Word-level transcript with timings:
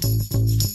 Thank 0.00 0.68
you. 0.68 0.73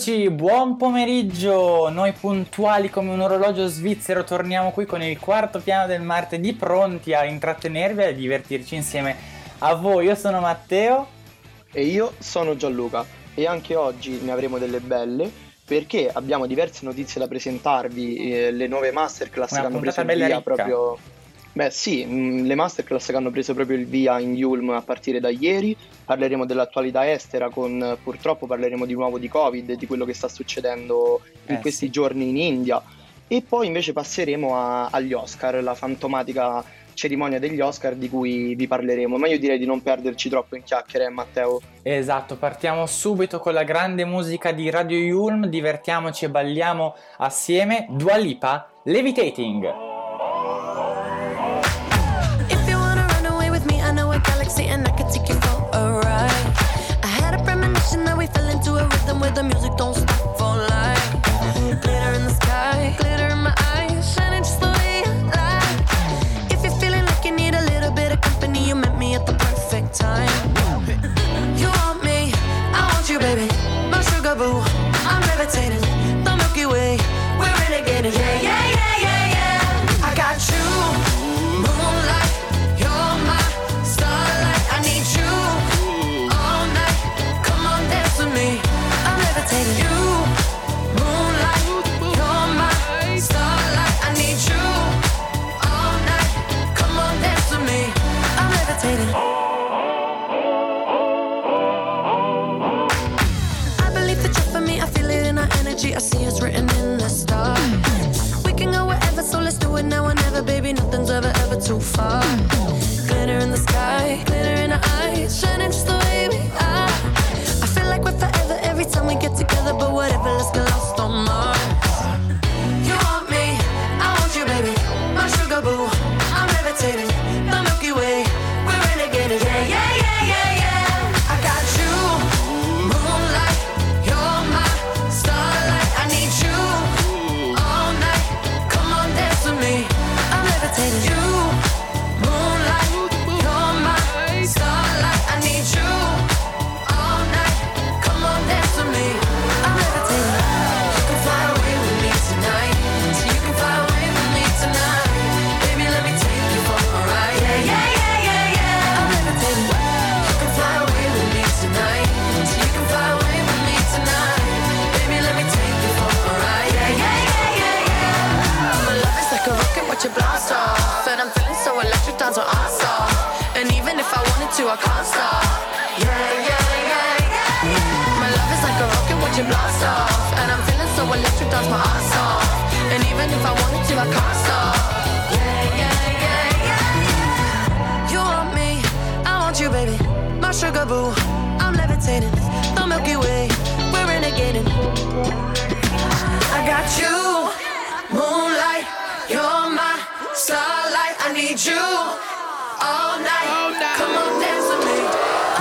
Eccoci, 0.00 0.30
buon 0.30 0.78
pomeriggio! 0.78 1.90
Noi 1.90 2.12
puntuali 2.12 2.88
come 2.88 3.10
un 3.10 3.20
orologio 3.20 3.66
svizzero 3.66 4.24
torniamo 4.24 4.70
qui 4.70 4.86
con 4.86 5.02
il 5.02 5.18
quarto 5.18 5.60
piano 5.60 5.86
del 5.86 6.00
martedì 6.00 6.54
pronti 6.54 7.12
a 7.12 7.26
intrattenervi 7.26 8.00
e 8.00 8.06
a 8.06 8.12
divertirci 8.12 8.76
insieme 8.76 9.14
a 9.58 9.74
voi. 9.74 10.06
Io 10.06 10.14
sono 10.14 10.40
Matteo 10.40 11.06
e 11.70 11.84
io 11.84 12.14
sono 12.18 12.56
Gianluca 12.56 13.04
e 13.34 13.46
anche 13.46 13.74
oggi 13.74 14.20
ne 14.22 14.32
avremo 14.32 14.56
delle 14.56 14.80
belle 14.80 15.30
perché 15.66 16.08
abbiamo 16.10 16.46
diverse 16.46 16.86
notizie 16.86 17.20
da 17.20 17.28
presentarvi, 17.28 18.32
eh, 18.32 18.52
le 18.52 18.68
nuove 18.68 18.92
masterclass 18.92 19.50
che 19.50 19.58
hanno 19.58 19.80
preso 19.80 20.00
il 20.00 20.06
via 20.06 20.26
ricca. 20.28 20.40
proprio 20.40 20.96
Beh 21.52 21.70
sì, 21.70 22.04
mm, 22.06 22.44
le 22.46 22.54
masterclass 22.54 23.06
che 23.10 23.16
hanno 23.16 23.30
preso 23.30 23.54
proprio 23.54 23.76
il 23.76 23.86
via 23.86 24.20
in 24.20 24.36
Yulm 24.36 24.70
a 24.70 24.82
partire 24.82 25.18
da 25.18 25.30
ieri, 25.30 25.76
parleremo 26.04 26.46
dell'attualità 26.46 27.10
estera 27.10 27.50
con 27.50 27.98
purtroppo 28.02 28.46
parleremo 28.46 28.86
di 28.86 28.94
nuovo 28.94 29.18
di 29.18 29.28
Covid, 29.28 29.72
di 29.72 29.86
quello 29.86 30.04
che 30.04 30.14
sta 30.14 30.28
succedendo 30.28 31.20
in 31.46 31.56
eh, 31.56 31.60
questi 31.60 31.86
sì. 31.86 31.90
giorni 31.90 32.28
in 32.28 32.36
India 32.36 32.82
e 33.32 33.42
poi 33.42 33.68
invece 33.68 33.92
passeremo 33.92 34.56
a, 34.56 34.88
agli 34.90 35.12
Oscar, 35.12 35.62
la 35.62 35.74
fantomatica 35.74 36.64
cerimonia 36.94 37.38
degli 37.38 37.60
Oscar 37.60 37.94
di 37.94 38.08
cui 38.08 38.54
vi 38.56 38.66
parleremo, 38.66 39.16
ma 39.16 39.28
io 39.28 39.38
direi 39.38 39.58
di 39.58 39.66
non 39.66 39.82
perderci 39.82 40.28
troppo 40.28 40.56
in 40.56 40.64
chiacchiere, 40.64 41.06
eh, 41.06 41.10
Matteo. 41.10 41.60
Esatto, 41.82 42.36
partiamo 42.36 42.86
subito 42.86 43.38
con 43.38 43.54
la 43.54 43.62
grande 43.62 44.04
musica 44.04 44.50
di 44.50 44.68
Radio 44.68 44.98
Yulm, 44.98 45.46
divertiamoci 45.46 46.24
e 46.24 46.30
balliamo 46.30 46.94
assieme 47.18 47.86
Dua 47.90 48.16
Lipa, 48.16 48.68
Levitating. 48.84 49.89
Where 59.20 59.30
the 59.30 59.42
music 59.42 59.76
don't 59.76 59.94
stop 59.94 60.38
for 60.38 60.56
life. 60.56 61.12
Glitter 61.82 62.12
in 62.18 62.24
the 62.24 62.34
sky, 62.42 62.94
glitter 62.98 63.28
in 63.28 63.38
my 63.38 63.54
eyes, 63.74 64.14
shining 64.14 64.42
just 64.42 64.60
the 64.60 64.68
way. 64.78 65.02
If 66.50 66.62
you're 66.64 66.80
feeling 66.80 67.04
like 67.04 67.24
you 67.24 67.32
need 67.32 67.54
a 67.54 67.64
little 67.72 67.92
bit 67.92 68.12
of 68.12 68.20
company, 68.20 68.66
you 68.66 68.74
met 68.74 68.96
me 68.98 69.14
at 69.14 69.26
the 69.26 69.34
perfect 69.34 69.94
time. 69.94 70.30
You 71.60 71.68
want 71.68 72.02
me, 72.02 72.32
I 72.78 72.80
want 72.92 73.10
you, 73.10 73.18
baby. 73.18 73.48
My 73.90 74.00
sugar 74.02 74.34
boo, 74.34 74.62
I'm 75.04 75.22
levitating. 75.30 75.89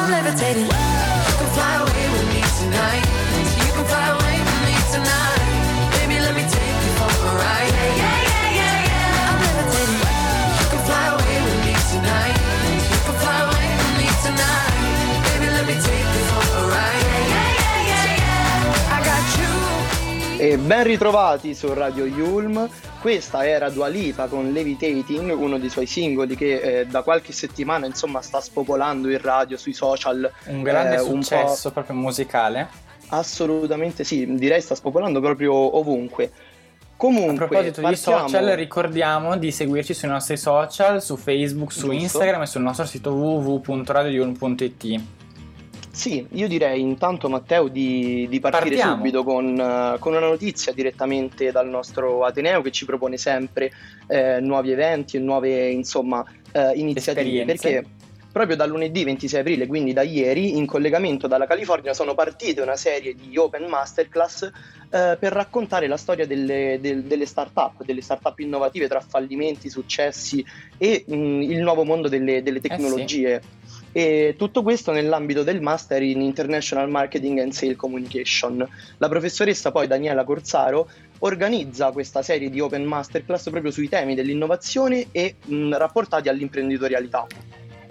Levitating. 0.09 0.89
E 20.42 20.58
ben 20.58 20.86
ritrovati 20.86 21.54
su 21.54 21.74
Radio 21.74 22.06
Yulm. 22.06 22.70
Questa 23.02 23.46
era 23.46 23.70
Dua 23.70 23.88
Lipa 23.88 24.28
con 24.28 24.54
Levitating, 24.54 25.38
uno 25.38 25.60
dei 25.60 25.68
suoi 25.68 25.86
singoli 25.86 26.38
che 26.38 26.80
eh, 26.80 26.86
da 26.86 27.02
qualche 27.02 27.34
settimana 27.34 27.86
insomma 27.86 28.22
sta 28.22 28.40
spopolando 28.40 29.12
in 29.12 29.19
radio, 29.19 29.58
sui 29.58 29.74
social. 29.74 30.31
Un 30.46 30.63
grande 30.63 30.96
eh, 30.96 31.00
successo 31.00 31.68
un 31.68 31.74
proprio 31.74 31.98
musicale. 31.98 32.69
Assolutamente 33.10 34.06
sì, 34.06 34.34
direi 34.36 34.62
sta 34.62 34.75
spopolando 34.75 35.19
proprio 35.19 35.54
ovunque. 35.78 36.31
Comunque, 36.96 37.44
a 37.44 37.48
proposito 37.48 37.81
partiamo... 37.81 38.24
di 38.24 38.30
social, 38.30 38.46
ricordiamo 38.56 39.36
di 39.36 39.52
seguirci 39.52 39.94
sui 39.94 40.08
nostri 40.08 40.38
social, 40.38 41.04
su 41.04 41.18
Facebook, 41.18 41.74
su 41.74 41.90
Giusto. 41.90 42.02
Instagram 42.02 42.44
e 42.44 42.46
sul 42.46 42.62
nostro 42.62 42.86
sito 42.86 43.12
www.radion.it. 43.12 45.02
Sì, 46.00 46.25
io 46.31 46.48
direi 46.48 46.80
intanto 46.80 47.28
Matteo 47.28 47.68
di, 47.68 48.25
di 48.30 48.40
partire 48.40 48.69
Partiamo. 48.69 48.96
subito 48.96 49.24
con, 49.25 49.46
uh, 49.60 50.00
con, 50.00 50.13
una 50.13 50.28
notizia 50.28 50.72
direttamente 50.72 51.51
dal 51.51 51.68
nostro 51.68 52.24
Ateneo 52.24 52.62
che 52.62 52.72
ci 52.72 52.86
propone 52.86 53.18
sempre 53.18 53.69
eh, 54.07 54.40
nuovi 54.40 54.72
eventi 54.72 55.18
e 55.18 55.19
nuove 55.19 55.69
insomma, 55.69 56.19
uh, 56.22 56.72
iniziative. 56.74 57.42
Esperienze. 57.51 57.69
Perché 57.69 57.90
proprio 58.31 58.56
da 58.56 58.66
lunedì 58.66 59.04
26 59.04 59.42
aprile, 59.42 59.68
quindi 59.68 59.92
da 59.92 60.01
ieri, 60.01 60.56
in 60.56 60.66
collegamento 60.66 61.28
dalla 61.28 61.46
California 61.46 61.94
sono 61.94 62.16
partite 62.16 62.62
una 62.62 62.78
serie 62.78 63.13
di 63.13 63.36
open 63.36 63.66
masterclass 63.66 64.44
eh, 64.44 65.18
per 65.19 65.34
raccontare 65.34 65.88
la 65.88 65.98
storia 65.98 66.25
delle, 66.25 66.78
del, 66.80 67.04
delle 67.04 67.25
start-up, 67.25 67.84
delle 67.84 68.01
start-up 68.01 68.40
innovative 68.40 68.88
tra 68.88 69.01
fallimenti, 69.01 69.69
successi 69.69 70.46
e 70.78 71.04
mh, 71.06 71.13
il 71.13 71.60
nuovo 71.60 71.84
mondo 71.84 72.07
delle, 72.07 72.42
delle 72.42 72.62
tecnologie. 72.62 73.36
Eh 73.36 73.42
sì. 73.66 73.79
E 73.91 74.36
tutto 74.38 74.62
questo 74.62 74.91
nell'ambito 74.91 75.44
del 75.44 75.62
Master 75.62 76.03
in 76.03 76.21
International 76.21 76.89
Marketing 76.89 77.39
and 77.39 77.51
Sale 77.51 77.75
Communication. 77.75 78.68
La 78.97 79.09
professoressa 79.09 79.71
poi 79.71 79.88
Daniela 79.88 80.24
Corsaro 80.24 80.88
organizza 81.19 81.91
questa 81.91 82.21
serie 82.21 82.50
di 82.50 82.59
open 82.59 82.83
masterclass 82.83 83.50
proprio 83.50 83.71
sui 83.71 83.89
temi 83.89 84.15
dell'innovazione 84.15 85.07
e 85.12 85.36
mh, 85.44 85.75
rapportati 85.75 86.30
all'imprenditorialità. 86.30 87.25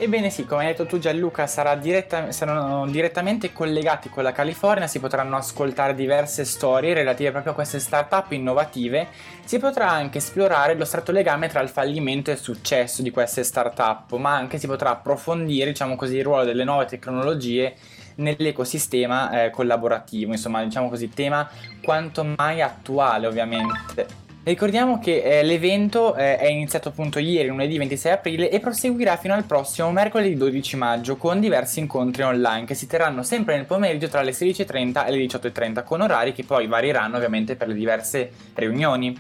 Ebbene 0.01 0.31
sì, 0.31 0.45
come 0.45 0.61
hai 0.61 0.69
detto 0.69 0.87
tu 0.87 1.01
Gianluca, 1.01 1.49
diretta, 1.75 2.31
saranno 2.31 2.87
direttamente 2.87 3.53
collegati 3.53 4.09
con 4.09 4.23
la 4.23 4.31
California, 4.31 4.87
si 4.87 5.01
potranno 5.01 5.35
ascoltare 5.35 5.97
diverse 5.97 6.45
storie 6.45 6.95
relative 6.95 7.33
proprio 7.33 7.51
a 7.51 7.55
queste 7.57 7.81
start-up 7.81 8.31
innovative, 8.31 9.09
si 9.45 9.59
potrà 9.59 9.91
anche 9.91 10.19
esplorare 10.19 10.77
lo 10.77 10.85
stretto 10.85 11.11
legame 11.11 11.49
tra 11.49 11.61
il 11.63 11.69
fallimento 11.69 12.31
e 12.31 12.35
il 12.35 12.39
successo 12.39 13.03
di 13.03 13.11
queste 13.11 13.43
start-up, 13.43 14.15
ma 14.19 14.37
anche 14.37 14.59
si 14.59 14.69
potrà 14.69 14.91
approfondire, 14.91 15.71
diciamo 15.71 15.97
così, 15.97 16.19
il 16.19 16.23
ruolo 16.23 16.45
delle 16.45 16.63
nuove 16.63 16.85
tecnologie 16.85 17.75
nell'ecosistema 18.15 19.47
eh, 19.47 19.51
collaborativo, 19.51 20.31
insomma, 20.31 20.63
diciamo 20.63 20.89
così, 20.89 21.09
tema 21.09 21.51
quanto 21.83 22.25
mai 22.37 22.63
attuale 22.63 23.27
ovviamente. 23.27 24.28
Ricordiamo 24.49 24.99
che 24.99 25.21
eh, 25.21 25.43
l'evento 25.43 26.17
eh, 26.17 26.39
è 26.39 26.47
iniziato 26.47 26.89
appunto 26.89 27.19
ieri, 27.19 27.49
lunedì 27.49 27.77
26 27.77 28.13
aprile, 28.13 28.49
e 28.49 28.61
proseguirà 28.61 29.19
fino 29.19 29.35
al 29.35 29.45
prossimo 29.45 29.93
mercoledì 29.93 30.37
12 30.37 30.75
maggio 30.77 31.17
con 31.19 31.39
diversi 31.39 31.81
incontri 31.81 32.23
online 32.23 32.65
che 32.65 32.73
si 32.73 32.87
terranno 32.87 33.23
sempre 33.23 33.57
nel 33.57 33.67
pomeriggio 33.67 34.09
tra 34.09 34.23
le 34.23 34.31
16.30 34.31 35.07
e 35.07 35.11
le 35.11 35.19
18.30 35.19 35.85
con 35.85 36.01
orari 36.01 36.33
che 36.33 36.45
poi 36.45 36.67
varieranno 36.67 37.17
ovviamente 37.17 37.57
per 37.57 37.69
le 37.69 37.75
diverse 37.75 38.31
riunioni. 38.55 39.15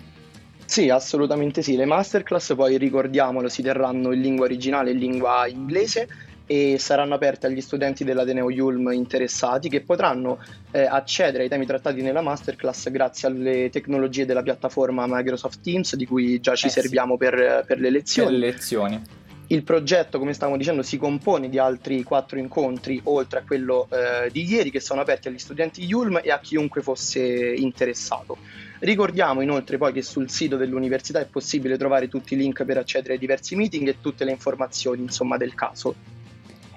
Sì, 0.64 0.88
assolutamente 0.88 1.60
sì. 1.60 1.76
Le 1.76 1.84
masterclass 1.84 2.54
poi 2.54 2.78
ricordiamolo 2.78 3.50
si 3.50 3.60
terranno 3.60 4.12
in 4.12 4.22
lingua 4.22 4.46
originale 4.46 4.88
e 4.88 4.92
in 4.94 4.98
lingua 4.98 5.46
inglese 5.46 6.08
e 6.49 6.79
saranno 6.79 7.15
aperte 7.15 7.47
agli 7.47 7.61
studenti 7.61 8.05
dell'Ateneo 8.05 8.50
Yulm 8.50 8.91
interessati 8.93 9.69
che 9.69 9.83
potranno 9.83 10.43
eh, 10.71 10.81
accedere 10.83 11.43
ai 11.43 11.49
temi 11.50 11.67
trattati 11.67 12.00
nella 12.00 12.23
masterclass 12.23 12.89
grazie 12.89 13.29
alle 13.29 13.69
tecnologie 13.71 14.25
della 14.25 14.43
piattaforma 14.43 15.05
Microsoft 15.06 15.61
Teams 15.61 15.95
di 15.95 16.06
cui 16.06 16.41
già 16.41 16.55
ci 16.55 16.69
eh 16.69 16.71
serviamo 16.71 17.12
sì. 17.12 17.19
per, 17.19 17.65
per, 17.67 17.79
le 17.79 17.91
lezioni. 17.91 18.31
Per 18.31 18.39
le 18.39 18.47
lezioni. 18.47 19.03
Il 19.50 19.62
progetto, 19.62 20.19
come 20.19 20.33
stavamo 20.33 20.56
dicendo, 20.56 20.83
si 20.83 20.97
compone 20.97 21.50
di 21.50 21.59
altri 21.59 22.03
quattro 22.03 22.39
incontri, 22.39 23.00
oltre 23.05 23.41
a 23.41 23.43
quello 23.47 23.89
eh, 23.91 24.31
di 24.31 24.45
ieri, 24.45 24.71
che 24.71 24.81
sono 24.81 25.00
aperti 25.03 25.29
agli 25.29 25.39
studenti 25.39 25.85
Yulm 25.85 26.21
e 26.23 26.31
a 26.31 26.39
chiunque 26.39 26.83
fosse 26.83 27.55
interessato. 27.55 28.37
Ricordiamo 28.81 29.41
inoltre 29.41 29.77
poi 29.77 29.93
che 29.93 30.03
sul 30.03 30.31
sito 30.31 30.56
dell'università 30.56 31.21
è 31.21 31.27
possibile 31.27 31.77
trovare 31.77 32.09
tutti 32.09 32.35
i 32.35 32.37
link 32.37 32.65
per 32.65 32.77
accedere 32.79 33.15
ai 33.15 33.19
diversi 33.19 33.56
meeting 33.56 33.89
e 33.89 34.00
tutte 34.00 34.25
le 34.25 34.31
informazioni 34.31 35.03
insomma, 35.03 35.37
del 35.37 35.55
caso. 35.55 35.95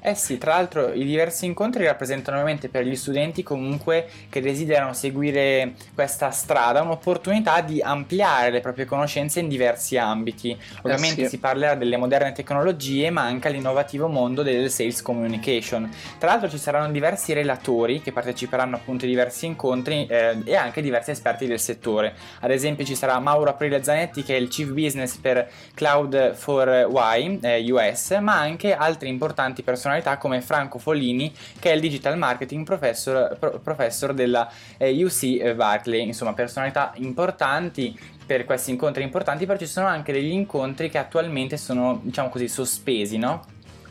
Eh 0.04 0.16
sì, 0.16 0.40
tra 0.40 0.56
l'altro 0.56 0.92
i 0.94 1.06
diversi 1.06 1.46
incontri 1.46 1.86
rappresentano 1.86 2.38
ovviamente 2.38 2.70
per 2.70 2.86
gli 2.86 2.96
studenti 2.96 3.44
comunque 3.44 4.08
che 4.30 4.42
desiderano 4.42 4.94
seguire 4.94 5.74
questa 5.94 6.32
strada 6.32 6.82
un'opportunità 6.82 7.62
di 7.62 7.82
ampliare 7.82 8.50
le 8.50 8.62
proprie 8.62 8.86
conoscenze 8.86 9.42
in 9.42 9.48
diversi 9.48 10.00
ambiti. 10.00 10.58
Ovviamente 10.82 11.22
eh 11.22 11.24
sì. 11.26 11.30
si 11.30 11.38
parlerà 11.38 11.76
delle 11.76 11.98
moderne 11.98 12.32
tecnologie 12.32 13.12
ma 13.12 13.22
anche 13.22 13.48
all'innovativo 13.48 14.08
mondo 14.08 14.42
del 14.42 14.72
sales 14.72 15.04
communication. 15.04 15.88
Tra 16.18 16.32
l'altro 16.32 16.50
ci 16.50 16.58
saranno 16.58 16.92
diversi 16.92 17.34
relatori 17.34 18.02
che 18.02 18.12
parteciperanno 18.12 18.76
appunto 18.76 19.06
ai 19.06 19.12
diversi 19.12 19.46
incontri 19.46 20.08
eh, 20.08 20.36
e 20.44 20.56
anche 20.56 20.82
diversi 20.82 21.12
esperti 21.12 21.46
del 21.46 21.60
settore. 21.60 22.16
Ad 22.40 22.50
esempio 22.50 22.86
ci 22.86 22.96
sarà 22.96 23.20
Mauro 23.20 23.52
Aprile 23.52 23.84
Zanetti 23.84 24.24
che 24.24 24.36
è 24.36 24.40
il 24.40 24.48
Chief 24.48 24.72
Business 24.72 25.16
per 25.18 25.48
Cloud 25.76 26.34
for 26.34 26.90
Y 26.90 27.40
eh, 27.44 27.72
US 27.72 28.18
ma 28.20 28.40
anche 28.40 28.74
altri 28.74 29.08
importanti 29.08 29.62
personaggi 29.62 29.90
personalità 29.92 30.18
come 30.18 30.42
Franco 30.42 30.80
Follini, 30.80 31.32
che 31.60 31.72
è 31.72 31.74
il 31.76 31.82
Digital 31.82 32.18
Marketing 32.18 32.66
Professor, 32.66 33.36
pro, 33.38 33.60
professor 33.60 34.14
della 34.14 34.50
eh, 34.78 35.04
UC 35.04 35.54
Berkeley. 35.54 36.06
Insomma, 36.06 36.34
personalità 36.34 36.94
importanti 36.96 37.98
per 38.26 38.46
questi 38.46 38.72
incontri 38.72 39.04
importanti, 39.04 39.46
però 39.46 39.58
ci 39.58 39.66
sono 39.66 39.88
anche 39.88 40.14
degli 40.14 40.32
incontri 40.32 40.90
che 40.90 40.98
attualmente 40.98 41.58
sono, 41.58 42.00
diciamo 42.02 42.30
così, 42.30 42.48
sospesi, 42.48 43.18
no? 43.18 43.44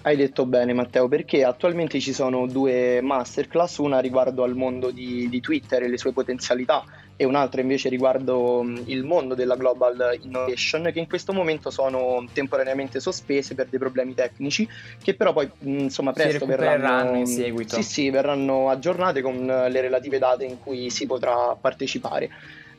Hai 0.03 0.17
detto 0.17 0.47
bene 0.47 0.73
Matteo, 0.73 1.09
perché 1.09 1.45
attualmente 1.45 2.01
ci 2.01 2.15
sono 2.15 2.47
due 2.47 3.03
masterclass, 3.03 3.77
una 3.79 3.99
riguardo 3.99 4.45
al 4.45 4.57
mondo 4.57 4.91
di, 4.91 5.29
di 5.29 5.41
Twitter 5.41 5.83
e 5.83 5.89
le 5.89 5.99
sue 5.99 6.13
potenzialità 6.13 6.83
e 7.21 7.27
un'altra 7.27 7.61
invece 7.61 7.91
riguardo 7.91 8.65
il 8.87 9.05
mondo 9.05 9.35
della 9.35 9.55
global 9.55 10.19
innovation 10.23 10.89
che 10.91 11.01
in 11.01 11.07
questo 11.07 11.35
momento 11.35 11.69
sono 11.69 12.25
temporaneamente 12.33 12.99
sospese 12.99 13.55
per 13.55 13.67
dei 13.67 13.79
problemi 13.79 14.15
tecnici 14.15 14.67
che 15.03 15.13
però 15.13 15.35
poi 15.35 15.51
insomma 15.59 16.15
presto 16.15 16.47
verranno 16.47 17.19
in 17.19 17.27
seguito. 17.27 17.75
Sì, 17.75 17.83
sì, 17.83 18.09
verranno 18.09 18.71
aggiornate 18.71 19.21
con 19.21 19.45
le 19.45 19.81
relative 19.83 20.17
date 20.17 20.47
in 20.47 20.59
cui 20.59 20.89
si 20.89 21.05
potrà 21.05 21.55
partecipare. 21.61 22.31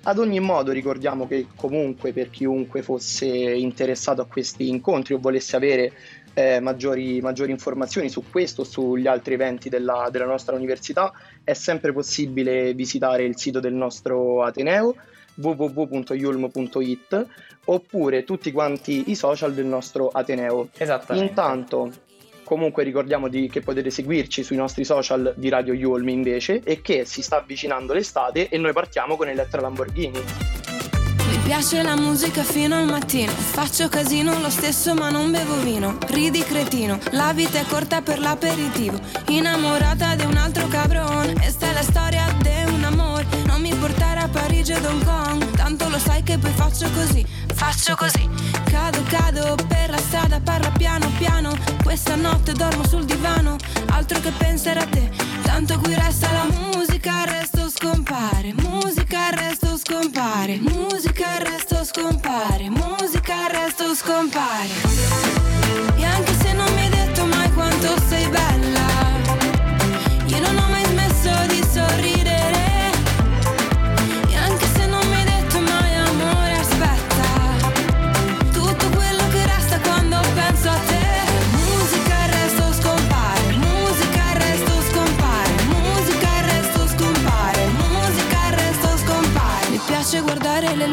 Ad 0.06 0.18
ogni 0.18 0.40
modo 0.40 0.72
ricordiamo 0.72 1.28
che 1.28 1.46
comunque 1.56 2.12
per 2.12 2.32
chiunque 2.32 2.82
fosse 2.82 3.28
interessato 3.28 4.22
a 4.22 4.26
questi 4.26 4.70
incontri 4.70 5.14
o 5.14 5.20
volesse 5.20 5.56
avere 5.56 5.94
eh, 6.34 6.60
maggiori, 6.60 7.22
maggiori, 7.22 7.52
informazioni 7.52 8.10
su 8.10 8.24
questo 8.30 8.62
o 8.62 8.64
sugli 8.66 9.08
altri 9.08 9.34
eventi 9.34 9.70
della, 9.70 10.10
della, 10.12 10.26
nostra 10.26 10.56
università, 10.56 11.12
è 11.44 11.54
sempre 11.54 11.94
possibile 11.94 12.74
visitare 12.74 13.24
il 13.24 13.38
sito 13.38 13.60
del 13.60 13.74
nostro 13.74 14.44
Ateneo 14.44 14.96
www.yulm.it 15.36 17.26
oppure 17.66 18.24
tutti 18.24 18.52
quanti 18.52 19.12
i 19.12 19.16
social 19.16 19.54
del 19.54 19.66
nostro 19.66 20.10
Ateneo. 20.10 20.70
Esattamente. 20.78 21.30
Intanto 21.30 21.92
comunque 22.44 22.84
ricordiamo 22.84 23.30
di, 23.30 23.48
che 23.48 23.62
potete 23.62 23.90
seguirci 23.90 24.44
sui 24.44 24.58
nostri 24.58 24.84
social 24.84 25.34
di 25.38 25.48
Radio 25.48 25.74
Yulm 25.74 26.10
invece 26.10 26.62
e 26.64 26.82
che 26.82 27.06
si 27.06 27.22
sta 27.22 27.38
avvicinando 27.38 27.94
l'estate 27.94 28.50
e 28.50 28.58
noi 28.58 28.74
partiamo 28.74 29.16
con 29.16 29.30
Elettra 29.30 29.62
Lamborghini 29.62 30.51
piace 31.52 31.84
la 31.84 31.98
musica 31.98 32.44
fino 32.44 32.78
al 32.78 32.86
mattino. 32.86 33.30
Faccio 33.30 33.90
casino 33.90 34.40
lo 34.40 34.50
stesso 34.50 34.94
ma 34.94 35.10
non 35.10 35.32
bevo 35.32 35.60
vino. 35.60 35.98
Ridi 36.08 36.42
cretino, 36.44 36.98
la 37.12 37.34
vita 37.34 37.60
è 37.60 37.66
corta 37.66 38.02
per 38.02 38.20
l'aperitivo. 38.20 38.98
Innamorata 39.28 40.16
di 40.16 40.24
un 40.24 40.38
altro 40.38 40.70
cabron. 40.70 41.34
Questa 41.34 41.70
è 41.70 41.74
la 41.74 41.82
storia 41.82 42.26
di 42.42 42.72
un 42.74 42.86
amore. 42.86 43.26
Non 43.48 43.60
mi 43.60 43.74
portare 43.74 44.22
a 44.22 44.30
Parigi 44.30 44.72
o 44.72 44.78
Hong 44.78 45.04
Kong. 45.04 45.52
Tanto 45.58 45.90
lo 45.90 46.00
sai 46.00 46.24
che 46.24 46.38
poi 46.38 46.54
faccio 46.54 46.90
così. 46.92 47.26
Faccio 47.54 47.96
così. 47.98 48.30
Cado, 48.64 49.04
cado 49.10 49.56
per 49.68 49.90
la 49.90 49.98
strada, 49.98 50.40
parla 50.40 50.72
piano 50.72 51.12
piano. 51.18 51.54
Questa 51.84 52.16
notte 52.16 52.54
dormo 52.54 52.88
sul 52.88 53.04
divano. 53.04 53.58
Altro 53.90 54.22
che 54.22 54.32
pensare 54.38 54.80
a 54.80 54.86
te. 54.86 55.12
Tanto 55.42 55.78
qui 55.80 55.94
resta 55.96 56.32
la 56.32 56.46
musica, 56.46 57.26
resto 57.26 57.61
scompare. 57.82 58.54
Musica, 58.62 59.32
resto 59.32 59.76
scompare. 59.76 60.60
Musica, 60.60 61.40
resto 61.40 61.84
scompare. 61.84 62.70
Musica, 62.70 63.48
resto 63.48 63.96
scompare. 63.96 64.70
E 65.98 66.04
anche 66.06 66.34
se 66.42 66.54
non 66.54 66.72
mi 66.76 66.82
hai 66.82 66.90
detto 66.90 67.26
mai 67.26 67.52
quanto 67.54 68.00
sei 68.08 68.28
bella, 68.28 68.81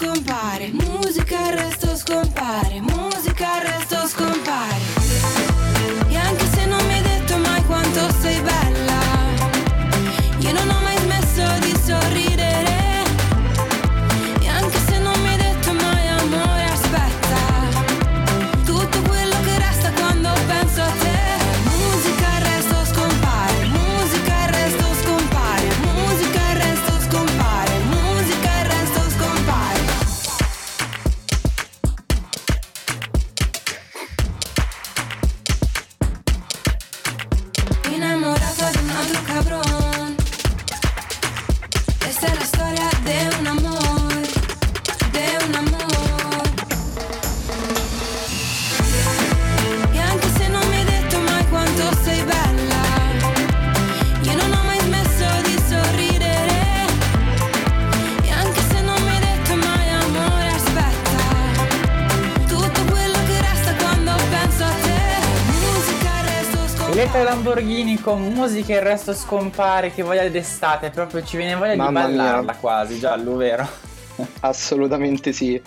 scompare. 0.00 0.70
Musica, 0.72 1.50
il 1.50 1.58
resto 1.58 1.94
scompare. 1.94 2.80
Musica, 2.80 3.60
il 3.60 3.68
resto 3.68 4.06
scompare. 4.06 4.89
Con 68.10 68.22
musica 68.32 68.72
e 68.72 68.76
il 68.76 68.82
resto 68.82 69.14
scompare, 69.14 69.92
che 69.92 70.02
voglia 70.02 70.28
d'estate, 70.28 70.90
proprio 70.90 71.22
ci 71.22 71.36
viene 71.36 71.54
voglia 71.54 71.76
Mamma 71.76 72.06
di 72.06 72.16
ballarla 72.16 72.42
mia. 72.42 72.54
quasi, 72.54 72.98
giallo, 72.98 73.36
vero? 73.36 73.68
Assolutamente 74.40 75.32
sì 75.32 75.60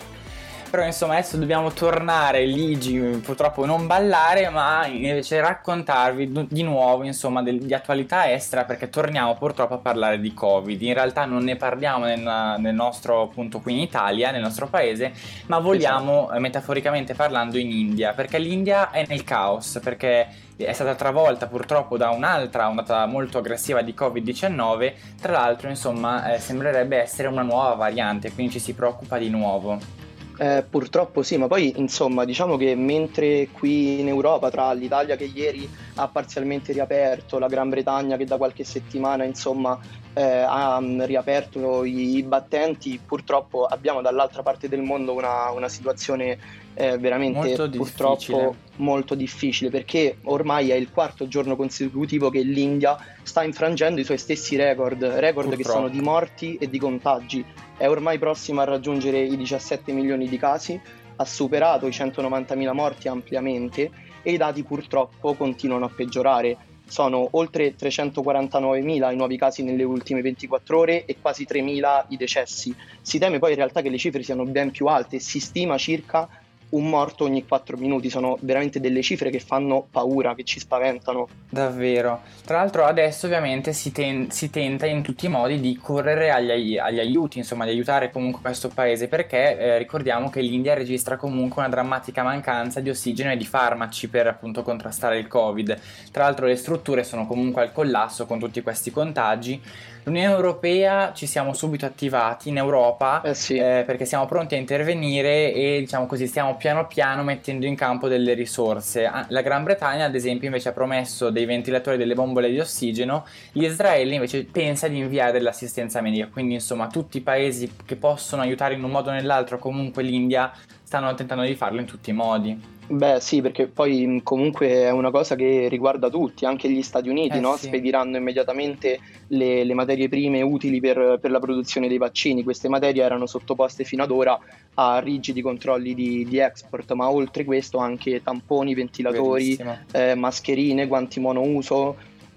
però 0.74 0.86
insomma 0.86 1.12
adesso 1.12 1.36
dobbiamo 1.36 1.70
tornare 1.70 2.44
Ligi 2.44 2.98
purtroppo 3.22 3.64
non 3.64 3.86
ballare 3.86 4.48
ma 4.48 4.84
invece 4.88 5.40
raccontarvi 5.40 6.48
di 6.48 6.64
nuovo 6.64 7.04
insomma 7.04 7.44
del, 7.44 7.60
di 7.60 7.72
attualità 7.72 8.32
estera 8.32 8.64
perché 8.64 8.90
torniamo 8.90 9.36
purtroppo 9.36 9.74
a 9.74 9.78
parlare 9.78 10.18
di 10.18 10.34
covid 10.34 10.82
in 10.82 10.92
realtà 10.92 11.26
non 11.26 11.44
ne 11.44 11.54
parliamo 11.54 12.06
nel, 12.06 12.56
nel 12.58 12.74
nostro 12.74 13.22
appunto 13.22 13.60
qui 13.60 13.74
in 13.74 13.78
Italia 13.78 14.32
nel 14.32 14.40
nostro 14.42 14.66
paese 14.66 15.12
ma 15.46 15.60
vogliamo 15.60 16.24
esatto. 16.24 16.40
metaforicamente 16.40 17.14
parlando 17.14 17.56
in 17.56 17.70
India 17.70 18.12
perché 18.12 18.38
l'India 18.38 18.90
è 18.90 19.04
nel 19.06 19.22
caos 19.22 19.78
perché 19.80 20.26
è 20.56 20.72
stata 20.72 20.96
travolta 20.96 21.46
purtroppo 21.46 21.96
da 21.96 22.10
un'altra 22.10 22.68
ondata 22.68 23.06
molto 23.06 23.38
aggressiva 23.38 23.82
di 23.82 23.92
Covid-19, 23.96 24.92
tra 25.20 25.32
l'altro 25.32 25.68
insomma 25.68 26.32
eh, 26.32 26.38
sembrerebbe 26.38 26.96
essere 26.96 27.26
una 27.26 27.42
nuova 27.42 27.74
variante, 27.74 28.32
quindi 28.32 28.52
ci 28.52 28.60
si 28.60 28.72
preoccupa 28.72 29.18
di 29.18 29.30
nuovo. 29.30 30.03
Eh, 30.36 30.66
purtroppo 30.68 31.22
sì, 31.22 31.36
ma 31.36 31.46
poi 31.46 31.78
insomma 31.78 32.24
diciamo 32.24 32.56
che 32.56 32.74
mentre 32.74 33.50
qui 33.52 34.00
in 34.00 34.08
Europa 34.08 34.50
tra 34.50 34.72
l'Italia 34.72 35.14
che 35.14 35.24
ieri 35.26 35.70
ha 35.96 36.08
parzialmente 36.08 36.72
riaperto, 36.72 37.38
la 37.38 37.46
Gran 37.46 37.68
Bretagna 37.68 38.16
che 38.16 38.24
da 38.24 38.36
qualche 38.36 38.64
settimana 38.64 39.24
insomma 39.24 39.78
eh, 40.14 40.22
ha 40.22 40.80
mm, 40.80 41.02
riaperto 41.02 41.84
i, 41.84 42.16
i, 42.16 42.22
battenti, 42.22 43.00
purtroppo 43.04 43.64
abbiamo 43.64 44.00
dall'altra 44.00 44.42
parte 44.42 44.68
del 44.68 44.82
mondo 44.82 45.12
una, 45.12 45.50
una 45.50 45.68
situazione 45.68 46.38
eh, 46.74 46.98
veramente 46.98 47.38
molto 47.38 47.70
purtroppo 47.70 48.16
difficile. 48.16 48.54
molto 48.76 49.14
difficile 49.14 49.70
perché 49.70 50.18
ormai 50.24 50.70
è 50.70 50.74
il 50.74 50.90
quarto 50.90 51.28
giorno 51.28 51.54
consecutivo 51.54 52.30
che 52.30 52.40
l'India 52.40 52.96
sta 53.22 53.44
infrangendo 53.44 54.00
i 54.00 54.04
suoi 54.04 54.18
stessi 54.18 54.56
record, 54.56 55.02
record 55.02 55.48
purtroppo. 55.48 55.56
che 55.56 55.64
sono 55.64 55.88
di 55.88 56.00
morti 56.00 56.56
e 56.56 56.68
di 56.68 56.78
contagi. 56.78 57.44
È 57.76 57.88
ormai 57.88 58.18
prossimo 58.18 58.60
a 58.60 58.64
raggiungere 58.64 59.20
i 59.20 59.36
17 59.36 59.92
milioni 59.92 60.28
di 60.28 60.38
casi, 60.38 60.80
ha 61.16 61.24
superato 61.24 61.86
i 61.86 61.90
190.000 61.90 62.72
morti 62.72 63.08
ampiamente 63.08 63.90
e 64.24 64.32
i 64.32 64.36
dati 64.36 64.64
purtroppo 64.64 65.34
continuano 65.34 65.84
a 65.84 65.90
peggiorare. 65.94 66.56
Sono 66.86 67.28
oltre 67.32 67.76
349.000 67.76 69.12
i 69.12 69.16
nuovi 69.16 69.38
casi 69.38 69.62
nelle 69.62 69.84
ultime 69.84 70.20
24 70.20 70.78
ore 70.78 71.04
e 71.04 71.16
quasi 71.20 71.46
3.000 71.48 72.06
i 72.08 72.16
decessi. 72.16 72.74
Si 73.00 73.18
teme 73.18 73.38
poi 73.38 73.50
in 73.50 73.56
realtà 73.56 73.80
che 73.80 73.88
le 73.88 73.98
cifre 73.98 74.22
siano 74.22 74.44
ben 74.44 74.72
più 74.72 74.86
alte, 74.86 75.20
si 75.20 75.38
stima 75.38 75.78
circa 75.78 76.28
un 76.76 76.88
morto 76.88 77.24
ogni 77.24 77.46
4 77.46 77.76
minuti, 77.76 78.10
sono 78.10 78.36
veramente 78.40 78.80
delle 78.80 79.02
cifre 79.02 79.30
che 79.30 79.40
fanno 79.40 79.86
paura, 79.90 80.34
che 80.34 80.44
ci 80.44 80.60
spaventano. 80.60 81.28
Davvero. 81.48 82.22
Tra 82.44 82.58
l'altro 82.58 82.84
adesso 82.84 83.26
ovviamente 83.26 83.72
si, 83.72 83.92
ten- 83.92 84.30
si 84.30 84.50
tenta 84.50 84.86
in 84.86 85.02
tutti 85.02 85.26
i 85.26 85.28
modi 85.28 85.60
di 85.60 85.76
correre 85.80 86.30
agli, 86.30 86.76
agli, 86.78 86.98
aiuti, 86.98 87.38
insomma 87.38 87.64
di 87.64 87.70
aiutare 87.70 88.10
comunque 88.10 88.40
questo 88.42 88.68
paese 88.68 89.08
perché 89.08 89.58
eh, 89.58 89.78
ricordiamo 89.78 90.30
che 90.30 90.40
l'India 90.40 90.74
registra 90.74 91.16
comunque 91.16 91.62
una 91.62 91.70
drammatica 91.70 92.22
mancanza 92.22 92.80
di 92.80 92.90
ossigeno 92.90 93.32
e 93.32 93.36
di 93.36 93.46
farmaci 93.46 94.08
per 94.08 94.26
appunto 94.26 94.62
contrastare 94.62 95.18
il 95.18 95.28
Covid. 95.28 95.78
Tra 96.10 96.24
l'altro 96.24 96.46
le 96.46 96.56
strutture 96.56 97.04
sono 97.04 97.26
comunque 97.26 97.62
al 97.62 97.72
collasso 97.72 98.26
con 98.26 98.38
tutti 98.38 98.62
questi 98.62 98.90
contagi. 98.90 99.60
L'Unione 100.06 100.34
Europea 100.34 101.14
ci 101.14 101.26
siamo 101.26 101.54
subito 101.54 101.86
attivati 101.86 102.50
in 102.50 102.58
Europa 102.58 103.22
eh 103.22 103.34
sì. 103.34 103.56
eh, 103.56 103.84
perché 103.86 104.04
siamo 104.04 104.26
pronti 104.26 104.54
a 104.54 104.58
intervenire 104.58 105.50
e 105.54 105.78
diciamo 105.80 106.04
così 106.04 106.26
stiamo 106.26 106.56
piano 106.56 106.86
piano 106.86 107.22
mettendo 107.22 107.64
in 107.64 107.74
campo 107.74 108.06
delle 108.06 108.34
risorse. 108.34 109.06
Ah, 109.06 109.24
la 109.30 109.40
Gran 109.40 109.64
Bretagna 109.64 110.04
ad 110.04 110.14
esempio 110.14 110.46
invece 110.46 110.68
ha 110.68 110.72
promesso 110.72 111.30
dei 111.30 111.46
ventilatori 111.46 111.96
e 111.96 111.98
delle 111.98 112.14
bombole 112.14 112.50
di 112.50 112.58
ossigeno, 112.60 113.24
l'Israele 113.52 114.14
invece 114.14 114.44
pensa 114.44 114.88
di 114.88 114.98
inviare 114.98 115.32
dell'assistenza 115.32 116.02
medica, 116.02 116.28
quindi 116.28 116.52
insomma 116.52 116.88
tutti 116.88 117.16
i 117.16 117.22
paesi 117.22 117.72
che 117.86 117.96
possono 117.96 118.42
aiutare 118.42 118.74
in 118.74 118.84
un 118.84 118.90
modo 118.90 119.08
o 119.08 119.12
nell'altro, 119.12 119.58
comunque 119.58 120.02
l'India 120.02 120.52
stanno 120.82 121.14
tentando 121.14 121.44
di 121.44 121.54
farlo 121.54 121.80
in 121.80 121.86
tutti 121.86 122.10
i 122.10 122.12
modi. 122.12 122.73
Beh 122.86 123.18
sì, 123.18 123.40
perché 123.40 123.66
poi 123.66 124.20
comunque 124.22 124.68
è 124.68 124.90
una 124.90 125.10
cosa 125.10 125.34
che 125.34 125.68
riguarda 125.68 126.10
tutti, 126.10 126.44
anche 126.44 126.68
gli 126.70 126.82
Stati 126.82 127.08
Uniti, 127.08 127.38
eh, 127.38 127.40
no? 127.40 127.56
sì. 127.56 127.66
spediranno 127.66 128.18
immediatamente 128.18 128.98
le, 129.28 129.64
le, 129.64 129.74
materie 129.74 130.08
prime 130.08 130.42
utili 130.42 130.80
per, 130.80 131.18
per, 131.20 131.30
la 131.30 131.38
produzione 131.38 131.88
dei 131.88 131.96
vaccini. 131.96 132.42
Queste 132.42 132.68
materie 132.68 133.02
erano 133.02 133.26
sottoposte 133.26 133.84
fino 133.84 134.02
ad 134.02 134.10
ora 134.10 134.38
a 134.74 134.98
rigidi 134.98 135.40
controlli 135.40 135.94
di, 135.94 136.26
di 136.28 136.38
export, 136.38 136.92
ma 136.92 137.10
oltre 137.10 137.44
questo 137.44 137.78
anche 137.78 138.22
tamponi, 138.22 138.74
ventilatori, 138.74 139.58
eh, 139.92 140.14
mascherine, 140.14 140.86
guanti 140.86 141.20
monouso, 141.20 141.96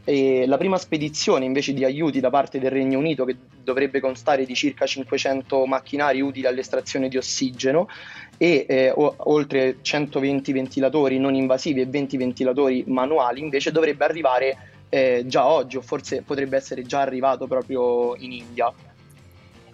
e 0.10 0.46
la 0.48 0.56
prima 0.56 0.78
spedizione 0.78 1.44
invece 1.44 1.74
di 1.74 1.84
aiuti 1.84 2.22
da 2.22 2.30
parte 2.30 2.60
del 2.60 2.72
Regno 2.72 2.98
Unito, 2.98 3.26
che 3.26 3.36
dovrebbe 3.62 4.00
constare 4.00 4.46
di 4.46 4.56
circa 4.56 4.86
500 4.86 5.66
macchinari 5.66 6.22
utili 6.22 6.46
all'estrazione 6.46 7.10
di 7.10 7.18
ossigeno 7.18 7.90
e 8.38 8.66
eh, 8.68 8.92
o, 8.96 9.14
oltre 9.18 9.78
120 9.82 10.52
ventilatori 10.52 11.18
non 11.18 11.34
invasivi 11.34 11.82
e 11.82 11.86
20 11.86 12.18
ventilatori 12.18 12.84
manuali, 12.88 13.42
invece 13.42 13.72
dovrebbe 13.72 14.06
arrivare 14.06 14.58
eh, 14.90 15.24
già 15.26 15.46
oggi 15.46 15.78
o 15.78 15.82
forse 15.82 16.22
potrebbe 16.22 16.56
essere 16.56 16.84
già 16.84 17.02
arrivato 17.02 17.48
proprio 17.48 18.16
in 18.18 18.32
India. 18.32 18.72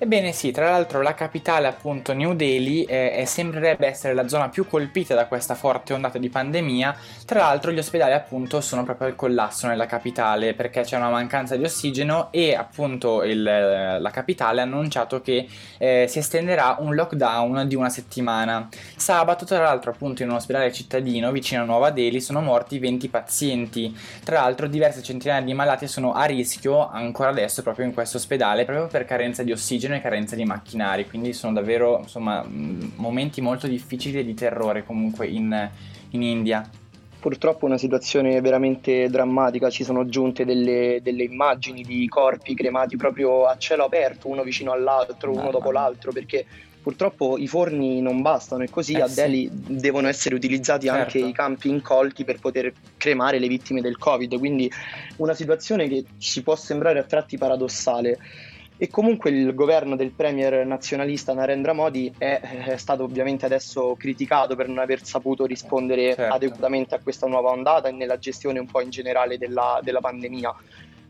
Ebbene 0.04 0.34
sì, 0.34 0.52
tra 0.52 0.70
l'altro 0.70 1.02
la 1.02 1.14
capitale 1.14 1.66
appunto 1.66 2.12
New 2.12 2.34
Delhi 2.34 2.84
eh, 2.84 3.24
sembrerebbe 3.26 3.88
essere 3.88 4.14
la 4.14 4.28
zona 4.28 4.50
più 4.50 4.68
colpita 4.68 5.16
da 5.16 5.28
questa 5.28 5.56
forte 5.56 5.94
ondata 5.94 6.18
di 6.18 6.28
pandemia, 6.28 6.94
tra 7.26 7.40
l'altro 7.40 7.72
gli 7.72 7.78
ospedali 7.78 8.12
appunto 8.12 8.60
sono 8.60 8.84
proprio 8.84 9.08
al 9.08 9.16
collasso 9.16 9.66
nella 9.66 9.86
capitale 9.86 10.56
perché 10.56 10.82
c'è 10.82 10.98
una 10.98 11.10
mancanza 11.10 11.56
di 11.56 11.64
ossigeno 11.64 12.34
e 12.34 12.54
appunto 12.54 13.24
il, 13.24 13.44
la 13.44 14.10
capitale 14.12 14.60
ha 14.60 14.64
annunciato 14.64 15.22
che 15.22 15.48
eh, 15.78 16.06
si 16.10 16.20
estenderà 16.20 16.76
un 16.80 16.96
lockdown 16.96 17.66
di 17.66 17.76
una 17.76 17.90
settimana. 17.90 18.68
Sabato 18.98 19.46
tra 19.46 19.62
l'altro 19.62 19.92
appunto 19.92 20.22
in 20.22 20.32
un 20.32 20.36
ospedale 20.36 20.74
cittadino 20.74 21.32
vicino 21.32 21.62
a 21.62 21.66
Nuova 21.66 21.92
Delhi 21.92 22.20
sono 22.20 22.42
morti 22.42 22.78
20 22.78 23.08
pazienti, 23.08 23.98
tra 24.26 24.42
l'altro 24.42 24.68
diverse 24.68 25.02
centinaia 25.02 25.40
di 25.40 25.54
malati 25.54 25.88
sono 25.88 26.12
a 26.12 26.26
rischio 26.26 26.90
ancora 26.90 27.30
adesso 27.30 27.62
proprio 27.62 27.86
in 27.86 27.94
questo 27.94 28.18
ospedale 28.18 28.66
proprio 28.66 28.88
per 28.88 29.06
carenza 29.06 29.44
di 29.44 29.54
ossigeno 29.54 29.92
e 29.96 30.02
carenza 30.02 30.36
di 30.36 30.46
macchinari, 30.46 31.08
quindi 31.08 31.34
sono 31.34 31.54
davvero 31.54 32.00
insomma, 32.02 32.46
momenti 32.48 33.42
molto 33.42 33.68
difficili 33.68 34.20
e 34.20 34.26
di 34.26 34.34
terrore 34.34 34.84
comunque 34.84 35.28
in, 35.28 35.70
in 36.12 36.22
India 36.22 36.70
purtroppo 37.24 37.66
una 37.66 37.78
situazione 37.78 38.42
veramente 38.42 39.08
drammatica, 39.10 39.70
ci 39.70 39.86
sono 39.86 40.06
giunte 40.08 40.44
delle, 40.44 41.00
delle, 41.02 41.24
immagini 41.24 41.82
di 41.82 42.06
corpi 42.10 42.54
cremati 42.54 42.98
proprio 42.98 43.46
a 43.46 43.58
cielo 43.58 43.86
aperto, 43.86 44.28
uno 44.28 44.44
vicino 44.44 44.74
all'altro, 44.74 45.32
uno 45.32 45.50
dopo 45.50 45.72
l'altro, 45.72 46.12
perché 46.12 46.46
purtroppo 46.84 47.38
i 47.38 47.48
forni 47.48 48.02
non 48.02 48.22
bastano 48.22 48.64
e 48.64 48.70
così 48.70 48.96
eh 48.96 49.02
a 49.04 49.08
Delhi 49.08 49.50
sì. 49.50 49.78
devono 49.78 50.10
essere 50.10 50.36
utilizzati 50.36 50.88
certo. 50.88 51.02
anche 51.02 51.20
i 51.20 51.32
campi 51.32 51.70
incolti 51.70 52.26
per 52.26 52.40
poter 52.40 52.74
cremare 52.98 53.40
le 53.40 53.48
vittime 53.48 53.80
del 53.80 53.98
Covid, 53.98 54.38
quindi 54.38 54.70
una 55.16 55.34
situazione 55.34 55.88
che 55.88 56.04
ci 56.18 56.44
può 56.44 56.58
sembrare 56.58 57.00
a 57.00 57.04
tratti 57.04 57.38
paradossale. 57.38 58.20
E 58.78 58.90
comunque 58.90 59.30
il 59.30 59.54
governo 59.54 59.96
del 59.96 60.12
premier 60.12 60.66
nazionalista 60.66 61.34
Narendra 61.34 61.74
Modi 61.74 62.14
è, 62.18 62.40
è 62.40 62.78
stato 62.78 63.04
ovviamente 63.04 63.46
adesso 63.46 63.96
criticato 63.98 64.56
per 64.56 64.68
non 64.68 64.80
aver 64.80 65.06
saputo 65.06 65.46
rispondere 65.46 66.16
certo. 66.16 66.34
adeguatamente 66.34 66.96
a 66.96 67.00
questa 67.00 67.28
nuova 67.28 67.52
ondata 67.52 67.88
e 67.88 67.92
nella 67.92 68.18
gestione 68.18 68.60
un 68.60 68.66
po' 68.66 68.82
in 68.82 68.90
generale 68.90 69.38
della, 69.38 69.80
della 69.82 70.00
pandemia. 70.00 70.54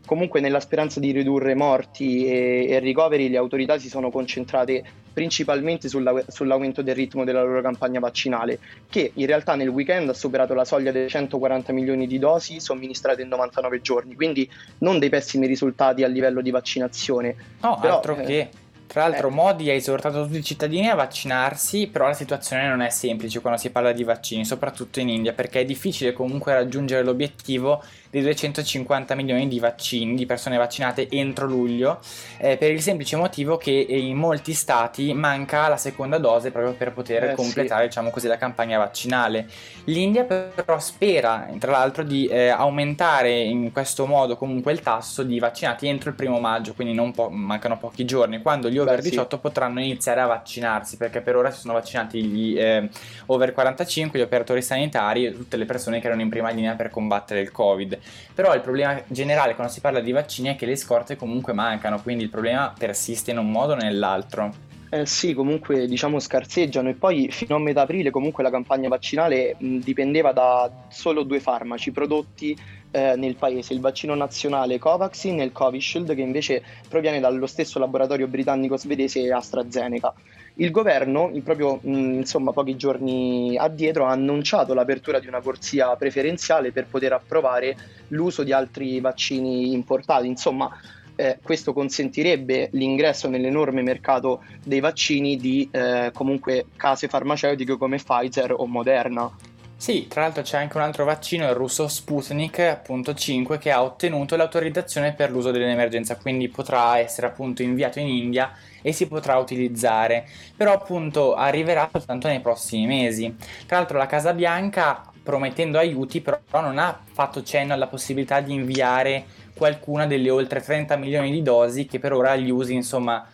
Comunque 0.06 0.40
nella 0.40 0.60
speranza 0.60 1.00
di 1.00 1.12
ridurre 1.12 1.54
morti 1.54 2.26
e, 2.26 2.66
e 2.68 2.78
ricoveri 2.78 3.28
le 3.28 3.36
autorità 3.36 3.78
si 3.78 3.88
sono 3.88 4.10
concentrate 4.10 4.82
principalmente 5.12 5.88
sulla, 5.88 6.22
sull'aumento 6.26 6.82
del 6.82 6.94
ritmo 6.94 7.24
della 7.24 7.42
loro 7.42 7.62
campagna 7.62 8.00
vaccinale, 8.00 8.58
che 8.90 9.12
in 9.14 9.26
realtà 9.26 9.54
nel 9.54 9.68
weekend 9.68 10.08
ha 10.08 10.14
superato 10.14 10.54
la 10.54 10.64
soglia 10.64 10.90
dei 10.90 11.08
140 11.08 11.72
milioni 11.72 12.06
di 12.06 12.18
dosi 12.18 12.60
somministrate 12.60 13.22
in 13.22 13.28
99 13.28 13.80
giorni, 13.80 14.14
quindi 14.14 14.50
non 14.78 14.98
dei 14.98 15.08
pessimi 15.08 15.46
risultati 15.46 16.02
a 16.02 16.08
livello 16.08 16.40
di 16.40 16.50
vaccinazione. 16.50 17.34
No, 17.60 17.78
Però, 17.80 17.96
altro 17.96 18.16
eh, 18.16 18.24
che 18.24 18.48
tra 18.86 19.08
l'altro, 19.08 19.28
eh. 19.28 19.32
Modi 19.32 19.70
ha 19.70 19.72
esortato 19.72 20.24
tutti 20.24 20.38
i 20.38 20.44
cittadini 20.44 20.88
a 20.88 20.94
vaccinarsi, 20.94 21.88
però 21.88 22.06
la 22.06 22.12
situazione 22.12 22.68
non 22.68 22.80
è 22.80 22.90
semplice 22.90 23.40
quando 23.40 23.58
si 23.58 23.70
parla 23.70 23.92
di 23.92 24.04
vaccini, 24.04 24.44
soprattutto 24.44 25.00
in 25.00 25.08
India, 25.08 25.32
perché 25.32 25.60
è 25.60 25.64
difficile 25.64 26.12
comunque 26.12 26.52
raggiungere 26.52 27.02
l'obiettivo 27.02 27.82
di 28.14 28.20
250 28.20 29.16
milioni 29.16 29.48
di 29.48 29.58
vaccini, 29.58 30.14
di 30.14 30.24
persone 30.24 30.56
vaccinate 30.56 31.08
entro 31.10 31.48
luglio, 31.48 31.98
eh, 32.38 32.56
per 32.56 32.70
il 32.70 32.80
semplice 32.80 33.16
motivo 33.16 33.56
che 33.56 33.72
in 33.72 34.16
molti 34.16 34.52
stati 34.52 35.12
manca 35.12 35.66
la 35.66 35.76
seconda 35.76 36.18
dose 36.18 36.52
proprio 36.52 36.74
per 36.74 36.92
poter 36.92 37.30
eh, 37.30 37.34
completare, 37.34 37.82
sì. 37.82 37.88
diciamo 37.88 38.10
così, 38.10 38.28
la 38.28 38.36
campagna 38.36 38.78
vaccinale. 38.78 39.48
L'India 39.86 40.22
però 40.24 40.78
spera, 40.78 41.48
tra 41.58 41.72
l'altro, 41.72 42.04
di 42.04 42.26
eh, 42.26 42.50
aumentare 42.50 43.40
in 43.40 43.72
questo 43.72 44.06
modo 44.06 44.36
comunque 44.36 44.70
il 44.70 44.80
tasso 44.80 45.24
di 45.24 45.40
vaccinati 45.40 45.88
entro 45.88 46.10
il 46.10 46.14
primo 46.14 46.38
maggio, 46.38 46.72
quindi 46.74 46.94
po- 47.10 47.30
mancano 47.30 47.78
pochi 47.78 48.04
giorni, 48.04 48.40
quando 48.40 48.70
gli 48.70 48.78
over 48.78 49.02
Beh, 49.02 49.10
18 49.10 49.34
sì. 49.34 49.42
potranno 49.42 49.80
iniziare 49.80 50.20
a 50.20 50.26
vaccinarsi, 50.26 50.96
perché 50.96 51.20
per 51.20 51.34
ora 51.34 51.50
si 51.50 51.58
sono 51.58 51.72
vaccinati 51.72 52.22
gli 52.22 52.56
eh, 52.56 52.88
over 53.26 53.52
45, 53.52 54.20
gli 54.20 54.22
operatori 54.22 54.62
sanitari 54.62 55.26
e 55.26 55.32
tutte 55.32 55.56
le 55.56 55.64
persone 55.64 55.98
che 55.98 56.06
erano 56.06 56.22
in 56.22 56.28
prima 56.28 56.50
linea 56.50 56.76
per 56.76 56.90
combattere 56.90 57.40
il 57.40 57.50
Covid. 57.50 58.02
Però 58.34 58.54
il 58.54 58.60
problema 58.60 59.00
generale 59.06 59.54
quando 59.54 59.72
si 59.72 59.80
parla 59.80 60.00
di 60.00 60.12
vaccini 60.12 60.48
è 60.48 60.56
che 60.56 60.66
le 60.66 60.76
scorte 60.76 61.16
comunque 61.16 61.52
mancano, 61.52 62.00
quindi 62.02 62.24
il 62.24 62.30
problema 62.30 62.72
persiste 62.76 63.30
in 63.30 63.38
un 63.38 63.50
modo 63.50 63.72
o 63.72 63.76
nell'altro. 63.76 64.72
Eh 64.90 65.06
sì, 65.06 65.34
comunque 65.34 65.86
diciamo 65.86 66.20
scarseggiano 66.20 66.88
e 66.88 66.94
poi 66.94 67.28
fino 67.30 67.56
a 67.56 67.58
metà 67.58 67.80
aprile 67.80 68.10
comunque 68.10 68.44
la 68.44 68.50
campagna 68.50 68.88
vaccinale 68.88 69.56
dipendeva 69.58 70.32
da 70.32 70.70
solo 70.88 71.24
due 71.24 71.40
farmaci 71.40 71.90
prodotti 71.90 72.56
eh, 72.92 73.16
nel 73.16 73.34
paese, 73.34 73.74
il 73.74 73.80
vaccino 73.80 74.14
nazionale 74.14 74.78
Covaxin 74.78 75.40
e 75.40 75.44
il 75.44 75.50
Covishield 75.50 76.14
che 76.14 76.20
invece 76.20 76.62
proviene 76.88 77.18
dallo 77.18 77.46
stesso 77.48 77.80
laboratorio 77.80 78.28
britannico-svedese 78.28 79.32
AstraZeneca. 79.32 80.14
Il 80.56 80.70
governo, 80.70 81.32
proprio 81.42 81.80
mh, 81.82 81.92
insomma, 81.92 82.52
pochi 82.52 82.76
giorni 82.76 83.56
addietro, 83.56 84.06
ha 84.06 84.12
annunciato 84.12 84.72
l'apertura 84.72 85.18
di 85.18 85.26
una 85.26 85.40
corsia 85.40 85.96
preferenziale 85.96 86.70
per 86.70 86.86
poter 86.86 87.12
approvare 87.12 87.76
l'uso 88.08 88.44
di 88.44 88.52
altri 88.52 89.00
vaccini 89.00 89.72
importati. 89.72 90.28
Insomma, 90.28 90.70
eh, 91.16 91.38
questo 91.42 91.72
consentirebbe 91.72 92.68
l'ingresso 92.72 93.28
nell'enorme 93.28 93.82
mercato 93.82 94.44
dei 94.64 94.80
vaccini 94.80 95.36
di 95.36 95.68
eh, 95.72 96.10
comunque 96.12 96.66
case 96.76 97.08
farmaceutiche 97.08 97.76
come 97.76 97.96
Pfizer 97.96 98.52
o 98.56 98.66
Moderna. 98.66 99.30
Sì, 99.76 100.06
tra 100.08 100.22
l'altro 100.22 100.42
c'è 100.42 100.56
anche 100.56 100.76
un 100.78 100.82
altro 100.82 101.04
vaccino, 101.04 101.46
il 101.46 101.54
russo 101.54 101.88
Sputnik 101.88 102.58
appunto 102.60 103.12
5, 103.12 103.58
che 103.58 103.70
ha 103.70 103.82
ottenuto 103.82 104.34
l'autorizzazione 104.34 105.12
per 105.12 105.30
l'uso 105.30 105.50
dell'emergenza, 105.50 106.16
quindi 106.16 106.48
potrà 106.48 106.98
essere 106.98 107.26
appunto 107.26 107.62
inviato 107.62 107.98
in 107.98 108.08
India 108.08 108.50
e 108.80 108.92
si 108.92 109.06
potrà 109.06 109.36
utilizzare, 109.36 110.26
però 110.56 110.72
appunto 110.72 111.34
arriverà 111.34 111.88
soltanto 111.92 112.28
nei 112.28 112.40
prossimi 112.40 112.86
mesi. 112.86 113.36
Tra 113.66 113.76
l'altro 113.76 113.98
la 113.98 114.06
Casa 114.06 114.32
Bianca 114.32 115.02
promettendo 115.22 115.78
aiuti 115.78 116.20
però 116.20 116.38
non 116.60 116.78
ha 116.78 117.00
fatto 117.12 117.42
cenno 117.42 117.72
alla 117.72 117.86
possibilità 117.86 118.40
di 118.40 118.52
inviare 118.52 119.24
qualcuna 119.54 120.06
delle 120.06 120.30
oltre 120.30 120.60
30 120.60 120.96
milioni 120.96 121.30
di 121.30 121.42
dosi 121.42 121.86
che 121.86 121.98
per 121.98 122.12
ora 122.12 122.36
gli 122.36 122.50
usi 122.50 122.74
insomma 122.74 123.26
mm, 123.26 123.33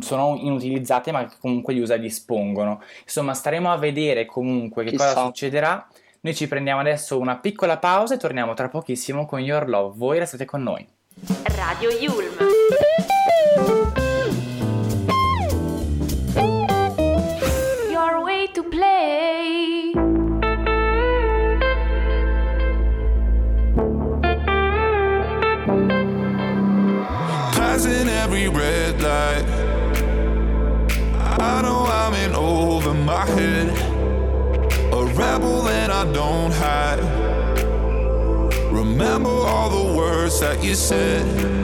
sono 0.00 0.36
inutilizzate 0.40 1.12
ma 1.12 1.26
che 1.26 1.36
comunque 1.40 1.74
gli 1.74 1.80
USA 1.80 1.96
dispongono. 1.96 2.82
Insomma, 3.02 3.34
staremo 3.34 3.70
a 3.70 3.76
vedere 3.76 4.26
comunque 4.26 4.84
che 4.84 4.90
Chissà. 4.90 5.12
cosa 5.12 5.24
succederà. 5.26 5.86
Noi 6.20 6.34
ci 6.34 6.48
prendiamo 6.48 6.80
adesso 6.80 7.18
una 7.18 7.36
piccola 7.36 7.78
pausa 7.78 8.14
e 8.14 8.18
torniamo 8.18 8.54
tra 8.54 8.68
pochissimo 8.68 9.26
con 9.26 9.40
Your 9.40 9.68
Love. 9.68 9.94
Voi 9.96 10.18
restate 10.18 10.44
con 10.44 10.62
noi. 10.62 10.86
Radio 11.56 11.90
Yulm. 11.90 12.36
My 33.26 33.40
head. 33.40 33.68
A 34.92 35.04
rebel 35.14 35.68
and 35.68 35.92
I 35.92 36.12
don't 36.12 36.52
hide. 36.52 37.00
Remember 38.72 39.30
all 39.30 39.70
the 39.70 39.96
words 39.96 40.40
that 40.40 40.62
you 40.62 40.74
said. 40.74 41.63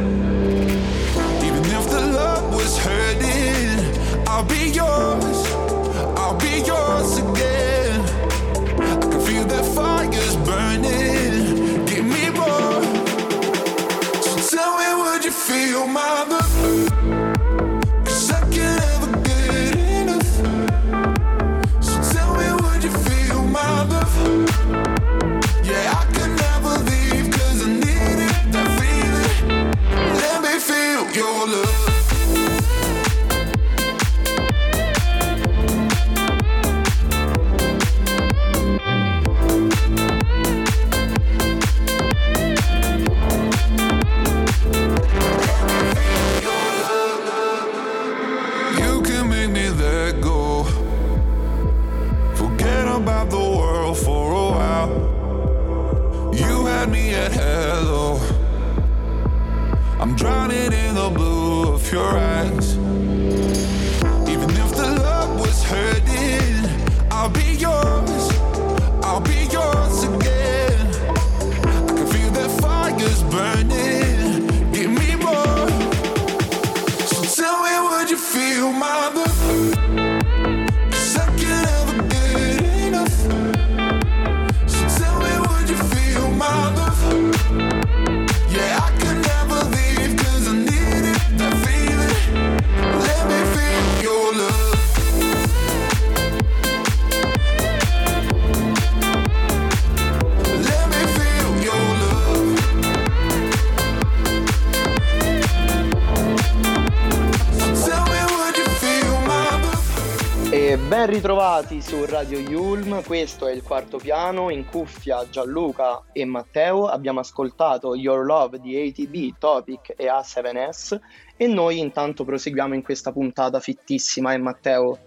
Ritrovati 111.21 111.83
su 111.83 112.07
Radio 112.07 112.39
Yulm, 112.39 113.05
questo 113.05 113.47
è 113.47 113.53
il 113.53 113.63
quarto 113.63 113.99
piano, 113.99 114.49
in 114.49 114.65
cuffia 114.65 115.29
Gianluca 115.29 116.05
e 116.13 116.25
Matteo, 116.25 116.87
abbiamo 116.87 117.21
ascoltato 117.21 117.95
Your 117.95 118.25
Love 118.25 118.59
di 118.59 118.75
ATB, 118.75 119.37
Topic 119.39 119.93
e 119.99 120.07
A7S 120.07 120.99
e 121.43 121.47
noi 121.47 121.79
intanto 121.79 122.23
proseguiamo 122.23 122.75
in 122.75 122.83
questa 122.83 123.13
puntata 123.13 123.61
fittissima, 123.61 124.35
eh 124.35 124.37
Matteo? 124.37 124.99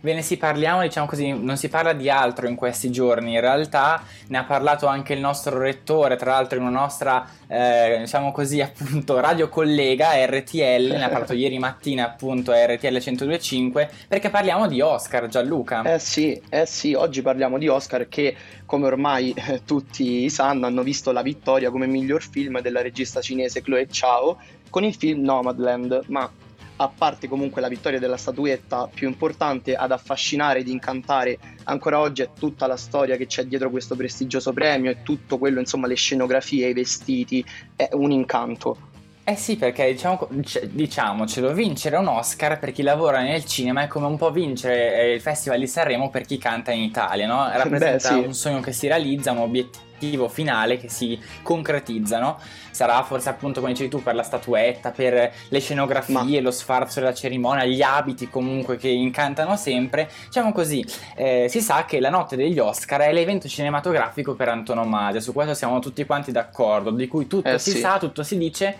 Ve 0.00 0.14
ne 0.14 0.22
si 0.22 0.38
parliamo, 0.38 0.80
diciamo 0.80 1.06
così, 1.06 1.32
non 1.32 1.58
si 1.58 1.68
parla 1.68 1.92
di 1.92 2.08
altro 2.08 2.48
in 2.48 2.54
questi 2.54 2.90
giorni, 2.90 3.34
in 3.34 3.40
realtà 3.40 4.02
ne 4.28 4.38
ha 4.38 4.44
parlato 4.44 4.86
anche 4.86 5.12
il 5.12 5.20
nostro 5.20 5.58
rettore, 5.58 6.16
tra 6.16 6.30
l'altro 6.30 6.56
in 6.56 6.64
una 6.64 6.80
nostra, 6.80 7.28
eh, 7.46 7.98
diciamo 7.98 8.32
così, 8.32 8.62
appunto, 8.64 9.20
radio 9.20 9.50
collega 9.50 10.12
RTL, 10.24 10.94
ne 10.96 11.04
ha 11.04 11.10
parlato 11.10 11.34
ieri 11.34 11.58
mattina 11.58 12.06
appunto 12.06 12.52
a 12.52 12.64
RTL 12.64 12.96
102.5, 12.96 13.88
perché 14.08 14.30
parliamo 14.30 14.68
di 14.68 14.80
Oscar, 14.80 15.28
Gianluca. 15.28 15.82
Eh 15.82 15.98
sì, 15.98 16.40
eh 16.48 16.64
sì, 16.64 16.94
oggi 16.94 17.20
parliamo 17.20 17.58
di 17.58 17.68
Oscar 17.68 18.08
che 18.08 18.34
come 18.64 18.86
ormai 18.86 19.34
eh, 19.36 19.60
tutti 19.66 20.30
sanno 20.30 20.64
hanno 20.64 20.82
visto 20.82 21.12
la 21.12 21.20
vittoria 21.20 21.70
come 21.70 21.86
miglior 21.86 22.22
film 22.22 22.62
della 22.62 22.80
regista 22.80 23.20
cinese 23.20 23.60
Chloe 23.60 23.86
Chao 23.90 24.38
con 24.72 24.84
il 24.84 24.94
film 24.94 25.20
Nomadland, 25.20 26.04
ma 26.06 26.30
a 26.76 26.88
parte 26.88 27.28
comunque 27.28 27.60
la 27.60 27.68
vittoria 27.68 27.98
della 27.98 28.16
statuetta 28.16 28.88
più 28.92 29.06
importante 29.06 29.76
ad 29.76 29.92
affascinare 29.92 30.60
ed 30.60 30.68
incantare 30.68 31.38
ancora 31.64 31.98
oggi 31.98 32.22
è 32.22 32.30
tutta 32.36 32.66
la 32.66 32.78
storia 32.78 33.16
che 33.16 33.26
c'è 33.26 33.44
dietro 33.44 33.68
questo 33.68 33.96
prestigioso 33.96 34.54
premio 34.54 34.90
e 34.90 35.02
tutto 35.02 35.36
quello, 35.36 35.60
insomma, 35.60 35.86
le 35.86 35.94
scenografie, 35.94 36.70
i 36.70 36.72
vestiti, 36.72 37.44
è 37.76 37.90
un 37.92 38.12
incanto. 38.12 38.88
Eh 39.24 39.36
sì, 39.36 39.56
perché 39.56 39.92
diciamo, 39.92 40.26
diciamocelo, 40.70 41.52
vincere 41.52 41.98
un 41.98 42.08
Oscar 42.08 42.58
per 42.58 42.72
chi 42.72 42.82
lavora 42.82 43.20
nel 43.20 43.44
cinema 43.44 43.82
è 43.82 43.88
come 43.88 44.06
un 44.06 44.16
po' 44.16 44.32
vincere 44.32 45.02
eh, 45.02 45.12
il 45.12 45.20
Festival 45.20 45.60
di 45.60 45.66
Sanremo 45.66 46.08
per 46.08 46.24
chi 46.24 46.38
canta 46.38 46.72
in 46.72 46.80
Italia, 46.80 47.26
no? 47.26 47.46
Rappresenta 47.54 48.14
Beh, 48.14 48.20
sì. 48.22 48.26
un 48.26 48.34
sogno 48.34 48.60
che 48.60 48.72
si 48.72 48.86
realizza, 48.86 49.32
un 49.32 49.38
obiettivo 49.38 49.90
l'obiettivo 50.02 50.28
finale 50.28 50.76
che 50.76 50.88
si 50.88 51.18
concretizzano. 51.42 52.38
Sarà 52.70 53.02
forse 53.02 53.28
appunto 53.28 53.60
come 53.60 53.72
dicevi 53.72 53.90
tu 53.90 54.02
per 54.02 54.14
la 54.14 54.22
statuetta, 54.22 54.90
per 54.90 55.32
le 55.48 55.60
scenografie, 55.60 56.40
Ma... 56.40 56.40
lo 56.40 56.50
sfarzo 56.50 57.00
della 57.00 57.14
cerimonia, 57.14 57.64
gli 57.64 57.82
abiti 57.82 58.28
comunque 58.28 58.76
che 58.76 58.88
incantano 58.88 59.56
sempre. 59.56 60.10
Diciamo 60.26 60.52
così, 60.52 60.84
eh, 61.14 61.46
si 61.48 61.60
sa 61.60 61.84
che 61.84 62.00
la 62.00 62.10
notte 62.10 62.36
degli 62.36 62.58
Oscar 62.58 63.00
è 63.02 63.12
l'evento 63.12 63.46
cinematografico 63.46 64.34
per 64.34 64.48
antonomasia, 64.48 65.20
su 65.20 65.32
questo 65.32 65.54
siamo 65.54 65.78
tutti 65.78 66.04
quanti 66.04 66.32
d'accordo, 66.32 66.90
di 66.90 67.06
cui 67.06 67.26
tutto 67.26 67.50
eh, 67.50 67.58
si 67.58 67.72
sì. 67.72 67.78
sa, 67.78 67.98
tutto 67.98 68.22
si 68.22 68.38
dice, 68.38 68.76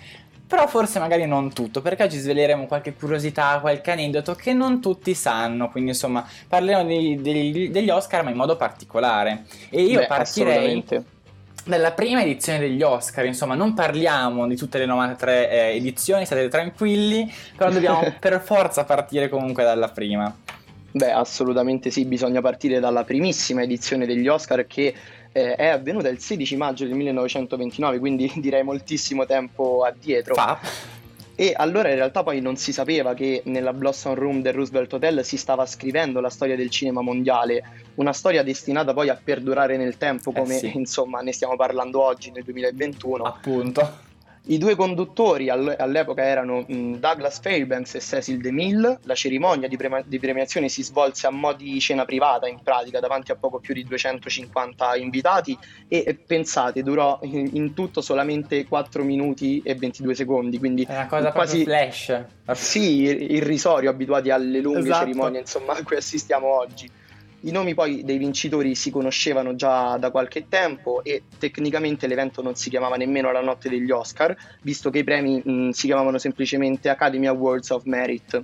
però 0.53 0.67
forse 0.67 0.99
magari 0.99 1.25
non 1.25 1.51
tutto, 1.51 1.81
perché 1.81 2.03
oggi 2.03 2.19
sveleremo 2.19 2.67
qualche 2.67 2.93
curiosità, 2.93 3.59
qualche 3.59 3.91
aneddoto 3.91 4.35
che 4.35 4.53
non 4.53 4.83
tutti 4.83 5.15
sanno, 5.15 5.71
quindi 5.71 5.93
insomma 5.93 6.29
parleremo 6.47 6.85
di, 6.85 7.23
di, 7.23 7.71
degli 7.71 7.89
Oscar 7.89 8.23
ma 8.23 8.29
in 8.29 8.37
modo 8.37 8.57
particolare. 8.57 9.45
E 9.71 9.81
io 9.81 10.01
Beh, 10.01 10.07
partirei 10.07 10.85
dalla 11.65 11.93
prima 11.93 12.23
edizione 12.23 12.59
degli 12.59 12.83
Oscar, 12.83 13.25
insomma 13.25 13.55
non 13.55 13.75
parliamo 13.75 14.47
di 14.47 14.57
tutte 14.57 14.79
le 14.79 14.87
93 14.87 15.51
eh, 15.51 15.77
edizioni, 15.77 16.25
state 16.25 16.49
tranquilli, 16.49 17.33
però 17.57 17.71
dobbiamo 17.71 18.15
per 18.19 18.41
forza 18.41 18.85
partire 18.85 19.29
comunque 19.29 19.63
dalla 19.63 19.89
prima. 19.89 20.35
Beh, 20.95 21.11
assolutamente 21.11 21.91
sì, 21.91 22.05
bisogna 22.05 22.41
partire 22.41 22.79
dalla 22.79 23.05
primissima 23.05 23.63
edizione 23.63 24.05
degli 24.05 24.29
Oscar 24.29 24.67
che 24.67 24.95
eh, 25.33 25.55
è 25.55 25.67
avvenuta 25.69 26.09
il 26.09 26.19
16 26.19 26.57
maggio 26.57 26.85
del 26.85 26.95
1929, 26.95 27.99
quindi 27.99 28.31
direi 28.37 28.63
moltissimo 28.63 29.25
tempo 29.25 29.85
addietro. 29.85 30.35
Fa. 30.35 30.59
E 31.35 31.55
allora 31.57 31.89
in 31.89 31.95
realtà 31.95 32.23
poi 32.23 32.41
non 32.41 32.57
si 32.57 32.73
sapeva 32.73 33.15
che 33.15 33.43
nella 33.47 33.73
Blossom 33.73 34.15
Room 34.15 34.43
del 34.43 34.53
Roosevelt 34.53 34.93
Hotel 34.93 35.25
si 35.25 35.37
stava 35.37 35.65
scrivendo 35.67 36.21
la 36.21 36.31
storia 36.31 36.57
del 36.57 36.71
cinema 36.71 37.01
mondiale, 37.01 37.63
una 37.95 38.13
storia 38.13 38.43
destinata 38.43 38.93
poi 38.93 39.09
a 39.09 39.19
perdurare 39.23 39.77
nel 39.77 39.97
tempo 39.97 40.31
eh 40.31 40.35
come 40.35 40.57
eh 40.57 40.59
sì. 40.59 40.73
insomma 40.77 41.21
ne 41.21 41.33
stiamo 41.33 41.57
parlando 41.57 42.03
oggi 42.03 42.31
nel 42.31 42.45
2021. 42.45 43.25
Appunto. 43.25 44.11
I 44.45 44.59
due 44.59 44.75
conduttori 44.75 45.49
all'epoca 45.49 46.25
erano 46.25 46.65
Douglas 46.67 47.39
Fairbanks 47.41 47.95
e 47.95 48.01
Cecil 48.01 48.41
DeMille. 48.41 48.99
La 49.05 49.15
cerimonia 49.15 49.69
di, 49.69 49.77
pre- 49.77 50.03
di, 50.05 50.19
premiazione 50.19 50.69
si 50.69 50.83
svolse 50.83 51.29
a 51.29 51.31
mo' 51.31 51.53
di 51.53 51.79
cena 51.79 52.05
privata, 52.05 52.49
in 52.49 52.59
pratica, 52.61 52.99
davanti 52.99 53.31
a 53.31 53.37
poco 53.37 53.61
più 53.61 53.73
di 53.73 53.85
250 53.85 54.97
invitati 54.97 55.57
e 55.87 56.19
pensate, 56.27 56.83
durò 56.83 57.21
in, 57.23 57.51
in 57.53 57.73
tutto 57.73 58.01
solamente 58.01 58.67
4 58.67 59.05
minuti 59.05 59.63
e 59.65 59.77
22 59.77 60.15
secondi, 60.17 60.59
quindi 60.59 60.83
è 60.89 60.93
una 60.93 61.07
cosa 61.07 61.31
quasi 61.31 61.63
flash. 61.63 62.25
Sì, 62.53 63.03
irrisorio, 63.03 63.91
abituati 63.91 64.31
alle 64.31 64.61
lunghe 64.61 64.81
esatto. 64.81 65.05
cerimonie, 65.05 65.41
insomma, 65.41 65.75
a 65.75 65.83
cui 65.85 65.97
assistiamo 65.97 66.49
oggi. 66.49 66.91
I 67.45 67.51
nomi 67.51 67.75
poi 67.75 68.05
dei 68.05 68.19
vincitori 68.19 68.75
si 68.77 68.91
conoscevano 68.91 69.57
già 69.57 69.97
da 69.97 70.11
qualche 70.11 70.47
tempo 70.49 71.03
e 71.03 71.23
tecnicamente 71.39 72.07
l'evento 72.07 72.41
non 72.41 72.55
si 72.55 72.71
chiamava 72.71 72.97
nemmeno 72.97 73.33
la 73.33 73.41
notte 73.41 73.69
degli 73.69 73.91
Oscar, 73.91 74.37
visto 74.63 74.91
che 74.91 74.99
i 74.99 75.05
premi 75.05 75.43
mh, 75.45 75.71
si 75.71 75.87
chiamavano 75.87 76.19
semplicemente 76.19 76.89
Academy 76.89 77.27
Awards 77.27 77.71
of 77.71 77.85
Merit. 77.85 78.43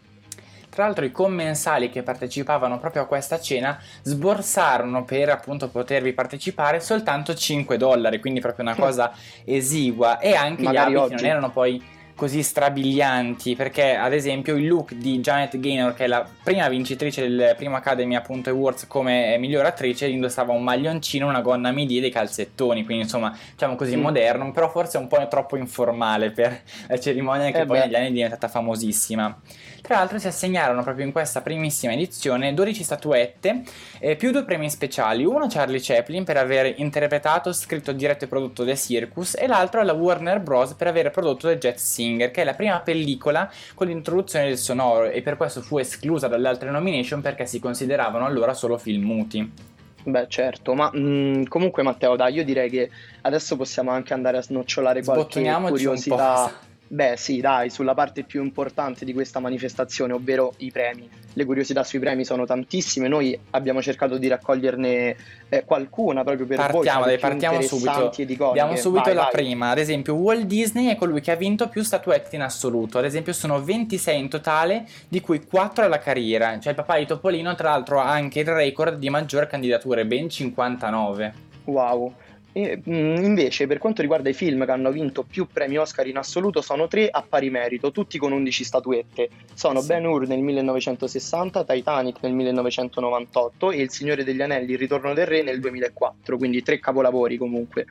Tra 0.69 0.85
l'altro 0.85 1.05
i 1.05 1.13
commensali 1.13 1.91
che 1.91 2.03
partecipavano 2.03 2.79
proprio 2.79 3.03
a 3.03 3.07
questa 3.07 3.41
cena 3.41 3.81
sborsarono 4.03 5.05
per 5.05 5.29
appunto 5.31 5.69
potervi 5.69 6.13
partecipare 6.13 6.81
soltanto 6.81 7.35
5 7.35 7.77
dollari, 7.77 8.21
quindi 8.21 8.41
proprio 8.41 8.65
una 8.65 8.75
cosa 8.79 9.13
esigua 9.45 10.19
e 10.19 10.35
anche 10.35 10.63
Magari 10.63 10.93
gli 10.93 10.97
abiti 10.97 11.15
oggi. 11.15 11.23
non 11.23 11.31
erano 11.31 11.51
poi 11.51 11.83
così 12.19 12.43
strabilianti 12.43 13.55
perché 13.55 13.95
ad 13.95 14.13
esempio 14.13 14.57
il 14.57 14.67
look 14.67 14.93
di 14.93 15.21
Janet 15.21 15.57
Gaynor 15.61 15.95
che 15.95 16.03
è 16.03 16.07
la 16.09 16.29
prima 16.43 16.69
vincitrice 16.69 17.21
del 17.21 17.55
primo 17.57 17.77
Academy 17.77 18.17
appunto 18.17 18.51
Awards 18.51 18.89
come 18.89 19.37
miglior 19.39 19.65
attrice 19.65 20.09
indossava 20.09 20.53
un 20.53 20.65
maglioncino 20.65 21.29
una 21.29 21.43
gonna 21.43 21.71
midi 21.71 21.99
e 21.99 22.01
dei 22.01 22.11
calzettoni 22.11 22.85
quindi 22.85 23.05
insomma 23.05 23.39
diciamo 23.53 23.77
così 23.77 23.97
mm. 23.97 24.01
moderno 24.01 24.51
però 24.51 24.69
forse 24.69 24.99
un 24.99 25.07
po' 25.07 25.25
troppo 25.29 25.57
informale 25.57 26.33
per 26.33 26.61
la 26.89 26.99
cerimonia 26.99 27.53
che 27.53 27.61
eh 27.61 27.67
poi 27.67 27.79
beh. 27.79 27.85
negli 27.85 27.95
anni 27.95 28.09
è 28.09 28.13
diventata 28.13 28.49
famosissima 28.49 29.41
tra 29.83 29.97
l'altro 29.97 30.19
si 30.19 30.27
assegnarono 30.27 30.83
proprio 30.83 31.05
in 31.05 31.13
questa 31.13 31.41
primissima 31.41 31.93
edizione 31.93 32.55
12 32.55 32.83
statuette 32.83 33.63
eh, 33.99 34.17
più 34.17 34.31
due 34.31 34.45
premi 34.45 34.71
speciali, 34.71 35.25
uno 35.25 35.45
a 35.45 35.49
Charlie 35.49 35.81
Chaplin 35.81 36.25
per 36.25 36.37
aver 36.37 36.75
interpretato, 36.79 37.53
scritto, 37.53 37.93
diretto 37.93 38.25
e 38.25 38.29
prodotto 38.29 38.65
The 38.65 38.77
Circus 38.77 39.37
e 39.37 39.47
l'altro 39.47 39.81
alla 39.81 39.93
Warner 39.93 40.41
Bros. 40.41 40.75
per 40.75 40.87
aver 40.87 41.11
prodotto 41.11 41.49
The 41.49 41.59
Jet 41.59 41.77
Singer, 41.77 42.31
che 42.31 42.43
è 42.43 42.45
la 42.45 42.55
prima 42.55 42.81
pellicola 42.81 43.51
con 43.75 43.87
l'introduzione 43.87 44.47
del 44.47 44.59
sonoro 44.59 45.11
e 45.11 45.23
per 45.23 45.37
questo 45.37 45.63
fu 45.63 45.79
esclusa 45.79 46.29
dalle 46.29 46.49
altre 46.49 46.71
nomination 46.71 47.21
perché 47.21 47.47
si 47.47 47.61
consideravano 47.61 48.25
allora 48.25 48.55
solo 48.55 48.79
film 48.79 49.05
muti. 49.05 49.77
Beh, 50.05 50.27
certo, 50.29 50.75
ma 50.75 50.91
mh, 50.93 50.99
mm, 50.99 51.43
comunque 51.45 51.83
Matteo, 51.83 52.17
dai, 52.17 52.35
io 52.35 52.45
direi 52.45 52.71
che 52.71 52.91
adesso 53.23 53.57
possiamo 53.57 53.91
anche 53.91 54.15
andare 54.15 54.39
a 54.39 54.43
snocciolare 54.43 55.03
qualche 55.03 55.43
curiosità 55.43 56.51
Beh, 56.91 57.17
sì, 57.19 57.41
dai, 57.41 57.69
sulla 57.69 57.93
parte 57.93 58.23
più 58.23 58.43
importante 58.43 59.05
di 59.05 59.13
questa 59.13 59.41
manifestazione, 59.41 60.15
ovvero 60.15 60.55
i 60.59 60.73
premi. 60.73 61.09
Le 61.35 61.45
curiosità 61.45 61.85
sui 61.85 61.99
premi 61.99 62.25
sono 62.25 62.47
tantissime, 62.47 63.09
noi 63.09 63.39
abbiamo 63.51 63.83
cercato 63.83 64.17
di 64.17 64.27
raccoglierne 64.27 65.17
eh, 65.51 65.65
qualcuna 65.65 66.25
proprio 66.25 66.47
per 66.47 66.57
partiamo, 66.57 67.01
voi. 67.01 67.09
Dai, 67.11 67.19
partiamo 67.19 67.61
subito. 67.61 68.11
Abbiamo 68.49 68.75
subito 68.77 69.05
vai, 69.05 69.15
la 69.15 69.23
vai. 69.23 69.31
prima. 69.33 69.71
Ad 69.71 69.79
esempio, 69.79 70.15
Walt 70.15 70.45
Disney 70.45 70.87
è 70.87 70.97
colui 70.97 71.21
che 71.21 71.31
ha 71.31 71.37
vinto 71.37 71.69
più 71.69 71.83
statuette 71.83 72.35
in 72.37 72.43
assoluto. 72.43 72.97
Ad 72.99 73.05
esempio, 73.05 73.35
sono 73.35 73.63
26 73.63 74.19
in 74.19 74.29
totale, 74.31 74.87
di 75.09 75.21
cui 75.21 75.45
4 75.45 75.85
alla 75.85 75.99
carriera. 75.99 76.59
Cioè, 76.59 76.71
il 76.71 76.77
papà 76.77 76.97
di 76.97 77.07
Topolino, 77.07 77.55
tra 77.55 77.69
l'altro, 77.69 78.01
ha 78.01 78.11
anche 78.11 78.41
il 78.41 78.47
record 78.47 78.99
di 78.99 79.11
maggior 79.11 79.47
candidature, 79.47 80.07
ben 80.07 80.31
59. 80.31 81.47
Wow. 81.65 82.15
E, 82.59 82.83
mm, 82.89 83.23
invece, 83.23 83.69
per 83.69 83.79
quanto 83.79 84.03
riguarda 84.03 84.29
i 84.29 84.33
film 84.33 84.65
che 84.65 84.73
hanno 84.73 84.91
vinto 84.91 85.23
più 85.23 85.47
premi 85.47 85.79
Oscar 85.79 86.09
in 86.09 86.17
assoluto, 86.17 86.61
sono 86.61 86.89
tre 86.89 87.09
a 87.09 87.23
pari 87.23 87.51
merito, 87.51 87.93
tutti 87.93 88.19
con 88.19 88.33
11 88.33 88.65
statuette. 88.65 89.29
Sono 89.55 89.81
sì. 89.81 89.87
Ben 89.87 90.05
Hur 90.05 90.27
nel 90.27 90.41
1960, 90.41 91.65
Titanic 91.65 92.17
nel 92.21 92.33
1998 92.33 93.71
e 93.71 93.81
Il 93.81 93.91
Signore 93.91 94.25
degli 94.25 94.43
Anelli, 94.43 94.73
Il 94.73 94.79
Ritorno 94.79 95.15
del 95.15 95.27
Re 95.27 95.43
nel 95.43 95.61
2004, 95.61 96.37
quindi 96.37 96.61
tre 96.63 96.81
capolavori 96.81 97.37
comunque. 97.37 97.87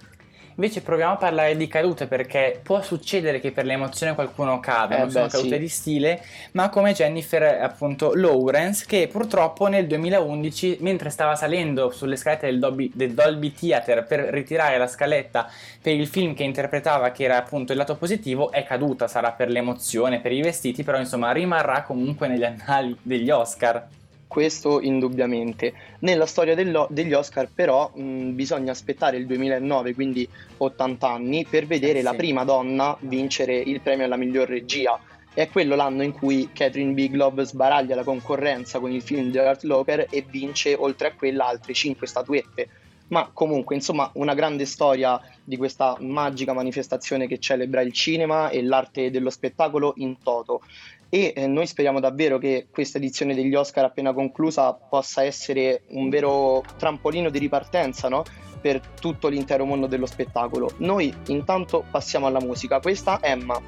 Invece 0.60 0.82
proviamo 0.82 1.14
a 1.14 1.18
parlare 1.18 1.56
di 1.56 1.68
cadute 1.68 2.08
perché 2.08 2.60
può 2.64 2.82
succedere 2.82 3.40
che 3.40 3.52
per 3.52 3.66
l'emozione 3.66 4.16
qualcuno 4.16 4.60
cada, 4.60 4.96
eh 4.96 4.98
non 4.98 5.06
beh, 5.06 5.14
sono 5.14 5.28
cadute 5.28 5.54
sì. 5.54 5.60
di 5.60 5.68
stile, 5.68 6.26
ma 6.54 6.70
come 6.70 6.94
Jennifer 6.94 7.44
appunto 7.62 8.16
Lawrence 8.16 8.84
che 8.88 9.08
purtroppo 9.08 9.68
nel 9.68 9.86
2011 9.86 10.78
mentre 10.82 11.12
stava 11.12 11.36
salendo 11.36 11.92
sulle 11.92 12.16
scalette 12.16 12.48
del 12.48 12.58
Dolby, 12.58 12.92
del 12.92 13.14
Dolby 13.14 13.54
Theater 13.54 14.04
per 14.04 14.20
ritirare 14.20 14.80
la 14.80 14.88
scaletta 14.88 15.48
per 15.80 15.94
il 15.94 16.08
film 16.08 16.34
che 16.34 16.44
interpretava 16.44 17.12
che 17.12 17.26
era 17.26 17.38
appunto 17.38 17.72
il 17.72 17.78
lato 17.78 17.96
positivo 17.96 18.52
è 18.52 18.64
caduta, 18.64 19.08
sarà 19.08 19.34
per 19.34 19.50
l'emozione, 19.50 20.22
per 20.22 20.32
i 20.32 20.42
vestiti, 20.42 20.84
però 20.84 20.98
insomma 20.98 21.32
rimarrà 21.34 21.84
comunque 21.84 22.28
negli 22.28 22.44
annali 22.44 22.98
degli 23.04 23.30
Oscar 23.30 23.88
questo 24.28 24.82
indubbiamente. 24.82 25.74
Nella 26.00 26.26
storia 26.26 26.56
degli 26.56 27.14
Oscar 27.14 27.50
però 27.54 27.92
mh, 27.94 28.36
bisogna 28.36 28.72
aspettare 28.72 29.18
il 29.18 29.26
2009, 29.26 29.94
quindi 29.94 30.28
80 30.58 31.10
anni, 31.10 31.46
per 31.50 31.66
vedere 31.66 32.00
eh 32.00 32.02
sì. 32.02 32.04
la 32.04 32.14
prima 32.14 32.44
donna 32.44 32.96
vincere 33.02 33.56
il 33.58 33.82
premio 33.82 34.06
alla 34.06 34.18
miglior 34.18 34.48
regia. 34.48 35.00
È 35.34 35.48
quello 35.50 35.76
l'anno 35.76 36.04
in 36.04 36.14
cui 36.14 36.50
Catherine 36.52 36.94
Bigelow 36.94 37.40
sbaraglia 37.44 37.96
la 37.96 38.04
concorrenza 38.04 38.80
con 38.80 38.92
il 38.92 39.02
film 39.02 39.32
The 39.32 39.40
Art 39.40 39.64
Locker 39.64 40.08
e 40.10 40.26
vince 40.28 40.74
oltre 40.74 41.10
a 41.10 41.14
quella 41.14 41.46
altre 41.46 41.74
5 41.74 42.08
statuette. 42.08 42.70
Ma 43.10 43.30
comunque, 43.32 43.76
insomma, 43.76 44.10
una 44.16 44.34
grande 44.34 44.66
storia 44.66 45.22
di 45.44 45.56
questa 45.56 45.96
magica 46.00 46.54
manifestazione 46.54 47.28
che 47.28 47.40
celebra 47.40 47.82
il 47.82 47.94
cinema 47.94 48.50
e 48.50 48.62
l'arte 48.64 49.12
dello 49.12 49.30
spettacolo 49.30 49.94
in 49.98 50.18
toto 50.22 50.62
e 51.10 51.34
eh, 51.36 51.48
noi 51.48 51.68
speriamo 51.68 52.00
davvero 52.00 52.38
che 52.38 52.68
questa 52.72 52.98
edizione 52.98 53.34
degli 53.34 53.54
Oscar 53.56 53.86
appena 53.86 54.14
conclusa 54.14 54.74
possa 54.74 55.24
essere 55.24 55.84
un 55.90 56.10
vero 56.10 56.64
trampolino 56.78 57.30
di 57.30 57.40
ripartenza 57.40 58.10
no? 58.10 58.24
per 58.60 58.82
tutto 59.00 59.28
l'intero 59.28 59.66
mondo 59.66 59.88
dello 59.88 60.06
spettacolo. 60.06 60.72
Noi 60.78 61.14
intanto 61.28 61.86
passiamo 61.90 62.28
alla 62.28 62.42
musica, 62.42 62.80
questa 62.80 63.20
è 63.20 63.32
Emma. 63.32 63.60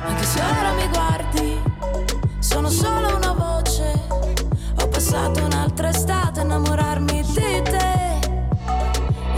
Anche 0.00 0.24
se 0.24 0.40
ora 0.40 0.72
mi 0.72 0.88
guardi, 0.88 1.60
sono 2.38 2.68
solo 2.68 3.16
una 3.16 3.32
voce, 3.32 3.92
ho 4.80 4.88
passato 4.88 5.44
un'altra 5.44 5.88
estate 5.88 6.40
a 6.40 6.42
innamorarmi 6.44 7.22
di 7.22 7.62
te, 7.62 8.18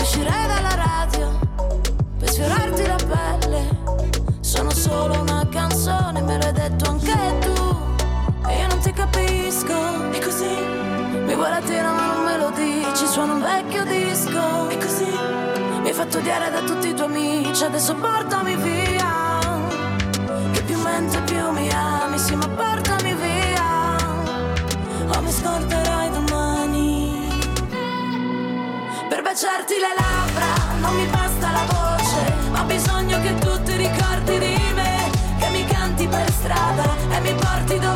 uscirei 0.00 0.46
dalla 0.46 0.74
radio 0.74 1.38
per 2.18 2.28
sfiorarti 2.28 2.69
Cioccolatino 11.40 11.94
ma 11.94 12.04
non 12.04 12.24
me 12.24 12.36
lo 12.36 12.50
dici, 12.50 13.06
suona 13.06 13.32
un 13.32 13.40
vecchio 13.40 13.82
disco. 13.84 14.68
E 14.68 14.76
così 14.76 15.10
mi 15.80 15.88
hai 15.88 15.94
fatto 15.94 16.18
odiare 16.18 16.50
da 16.50 16.60
tutti 16.60 16.88
i 16.88 16.94
tuoi 16.94 17.08
amici, 17.08 17.64
adesso 17.64 17.94
portami 17.94 18.56
via 18.56 19.38
Che 20.52 20.62
più 20.64 20.78
mente 20.80 21.18
più 21.22 21.50
mi 21.52 21.70
ami, 21.72 22.18
sì 22.18 22.34
ma 22.34 22.46
portami 22.46 23.14
via 23.14 23.96
O 25.16 25.22
mi 25.22 25.32
scorderai 25.32 26.10
domani. 26.10 27.28
Per 29.08 29.22
baciarti 29.22 29.74
le 29.80 29.94
labbra 29.96 30.76
non 30.82 30.94
mi 30.94 31.06
basta 31.06 31.52
la 31.52 31.64
voce 31.72 32.34
Ma 32.50 32.60
ho 32.60 32.64
bisogno 32.66 33.18
che 33.22 33.34
tu 33.38 33.62
ti 33.62 33.76
ricordi 33.76 34.38
di 34.38 34.72
me 34.74 35.10
Che 35.38 35.48
mi 35.48 35.64
canti 35.64 36.06
per 36.06 36.30
strada 36.32 36.84
e 37.08 37.20
mi 37.20 37.32
porti 37.32 37.78
dove 37.78 37.89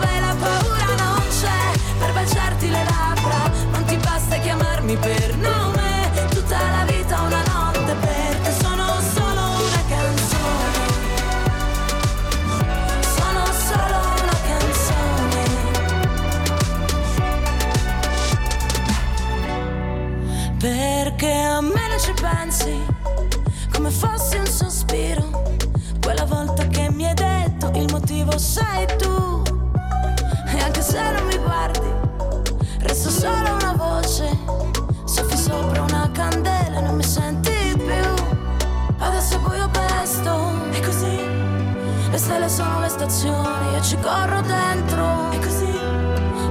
Le 42.15 42.21
stelle 42.21 42.49
sono 42.49 42.79
le 42.79 42.89
stazioni 42.89 43.75
e 43.75 43.83
ci 43.83 43.99
corro 43.99 44.41
dentro. 44.43 45.31
È 45.31 45.39
così. 45.41 45.77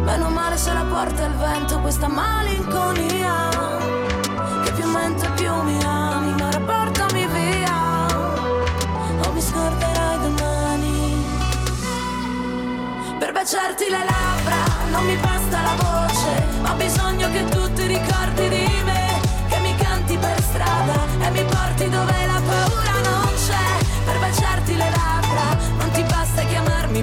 Meno 0.02 0.28
male 0.28 0.58
se 0.58 0.74
la 0.74 0.84
porta 0.84 1.24
il 1.24 1.36
vento 1.36 1.80
questa 1.80 2.10
malinconia. 2.10 3.48
Che 4.66 4.72
più 4.74 4.86
mente 4.90 5.26
più 5.38 5.54
mi 5.62 5.82
ami, 5.82 6.34
ma 6.34 6.50
portami 6.50 7.26
via. 7.28 8.08
O 9.26 9.32
mi 9.32 9.40
scorderai 9.40 10.18
domani. 10.20 11.26
Per 13.20 13.32
baciarti 13.32 13.86
le 13.90 14.04
labbra 14.04 14.58
non 14.92 15.06
mi 15.06 15.16
basta 15.16 15.62
la 15.62 15.76
voce, 15.78 16.46
ho 16.68 16.74
bisogno 16.76 17.32
che 17.32 17.46
tu 17.48 17.72
ti 17.72 17.86
ricordi 17.88 18.50
di 18.50 18.68
me. 18.84 19.22
Che 19.48 19.60
mi 19.60 19.74
canti 19.78 20.18
per 20.18 20.42
strada 20.42 21.06
e 21.22 21.30
mi 21.30 21.44
porti 21.46 21.88
dove 21.88 22.26
la 22.26 22.42
paura 22.46 22.83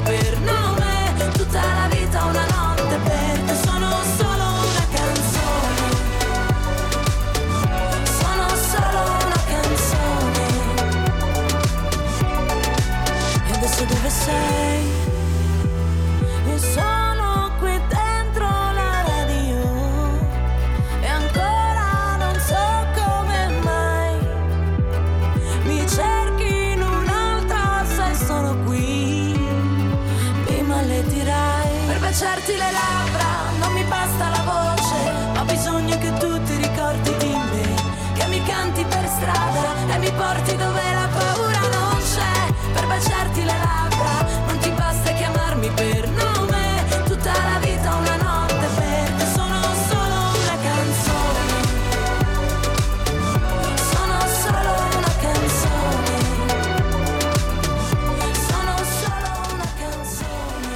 per 0.02 0.38
nome. 0.40 1.32
Tutta 1.32 1.60
la 1.60 1.88
vita 1.90 2.24
una 2.24 2.49
porti 40.20 40.54
dove 40.54 40.82
la 40.92 41.08
paura 41.16 41.60
non 41.76 41.96
c'è. 41.96 42.52
Per 42.74 42.86
baciarti 42.86 43.42
le 43.42 43.56
labbra 43.66 44.26
non 44.46 44.58
ti 44.58 44.70
basta 44.70 45.12
chiamarmi 45.12 45.70
per 45.70 46.08
nome. 46.08 46.84
Tutta 47.06 47.32
la 47.32 47.58
vita 47.64 47.94
una 47.94 48.16
notte 48.16 48.66
per 48.76 49.26
sono 49.32 49.60
solo 49.88 50.16
una 50.42 50.56
canzone. 50.68 51.44
Sono 53.92 54.18
solo 54.42 54.70
una 54.98 55.14
canzone. 55.24 56.12
Sono 58.48 58.74
solo 59.00 59.30
una 59.54 59.68
canzone. 59.80 60.68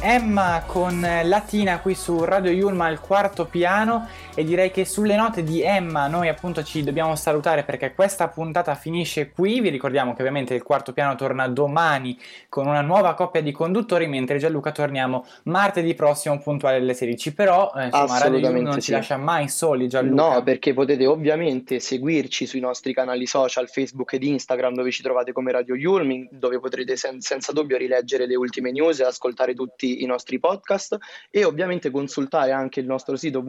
Emma 0.00 0.62
con 0.66 1.06
Latina 1.22 1.78
qui 1.78 1.94
su 1.94 2.24
Radio 2.24 2.50
Yulma 2.50 2.86
al 2.86 3.00
quarto 3.00 3.44
piano 3.44 4.08
e 4.38 4.44
direi 4.44 4.70
che 4.70 4.84
sulle 4.84 5.16
note 5.16 5.42
di 5.42 5.62
Emma 5.62 6.06
noi 6.06 6.28
appunto 6.28 6.62
ci 6.62 6.84
dobbiamo 6.84 7.16
salutare 7.16 7.64
perché 7.64 7.92
questa 7.92 8.28
puntata 8.28 8.76
finisce 8.76 9.30
qui, 9.30 9.60
vi 9.60 9.68
ricordiamo 9.68 10.14
che 10.14 10.20
ovviamente 10.20 10.54
il 10.54 10.62
quarto 10.62 10.92
piano 10.92 11.16
torna 11.16 11.48
domani 11.48 12.16
con 12.48 12.68
una 12.68 12.80
nuova 12.80 13.14
coppia 13.14 13.42
di 13.42 13.50
conduttori 13.50 14.06
mentre 14.06 14.38
Gianluca 14.38 14.70
torniamo 14.70 15.26
martedì 15.46 15.92
prossimo 15.96 16.38
puntuale 16.38 16.76
alle 16.76 16.94
16 16.94 17.34
però 17.34 17.72
eh, 17.74 17.86
insomma 17.86 18.18
Radio 18.18 18.38
non 18.38 18.38
Assolutamente 18.38 18.74
ci 18.74 18.80
sì. 18.86 18.92
lascia 18.92 19.16
mai 19.16 19.48
soli 19.48 19.88
Gianluca. 19.88 20.34
No, 20.34 20.42
perché 20.44 20.72
potete 20.72 21.04
ovviamente 21.04 21.80
seguirci 21.80 22.46
sui 22.46 22.60
nostri 22.60 22.94
canali 22.94 23.26
social, 23.26 23.68
Facebook 23.68 24.12
ed 24.12 24.22
Instagram, 24.22 24.74
dove 24.74 24.92
ci 24.92 25.02
trovate 25.02 25.32
come 25.32 25.50
Radio 25.50 25.74
Yulming, 25.74 26.28
dove 26.30 26.60
potrete 26.60 26.94
sen- 26.94 27.20
senza 27.20 27.50
dubbio 27.50 27.76
rileggere 27.76 28.24
le 28.26 28.36
ultime 28.36 28.70
news 28.70 29.00
e 29.00 29.04
ascoltare 29.04 29.54
tutti 29.54 30.00
i 30.00 30.06
nostri 30.06 30.38
podcast 30.38 30.96
e 31.28 31.44
ovviamente 31.44 31.90
consultare 31.90 32.52
anche 32.52 32.78
il 32.78 32.86
nostro 32.86 33.16
sito 33.16 33.42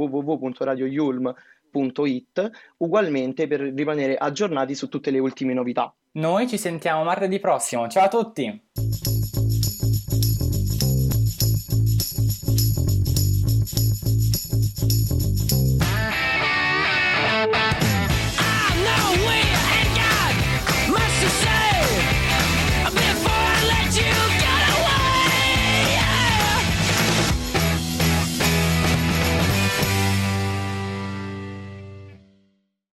www.radioyulm.it 0.80 2.52
ugualmente 2.78 3.48
per 3.48 3.62
rimanere 3.62 4.15
aggiornati 4.15 4.76
su 4.76 4.88
tutte 4.88 5.12
le 5.12 5.20
ultime 5.20 5.54
novità. 5.54 5.94
noi 6.13 6.48
ci 6.48 6.58
sentiamo 6.58 7.04
martedì 7.04 7.39
prossimo 7.39 7.88
ciao 7.88 8.06
a 8.06 8.08
tutti 8.08 8.62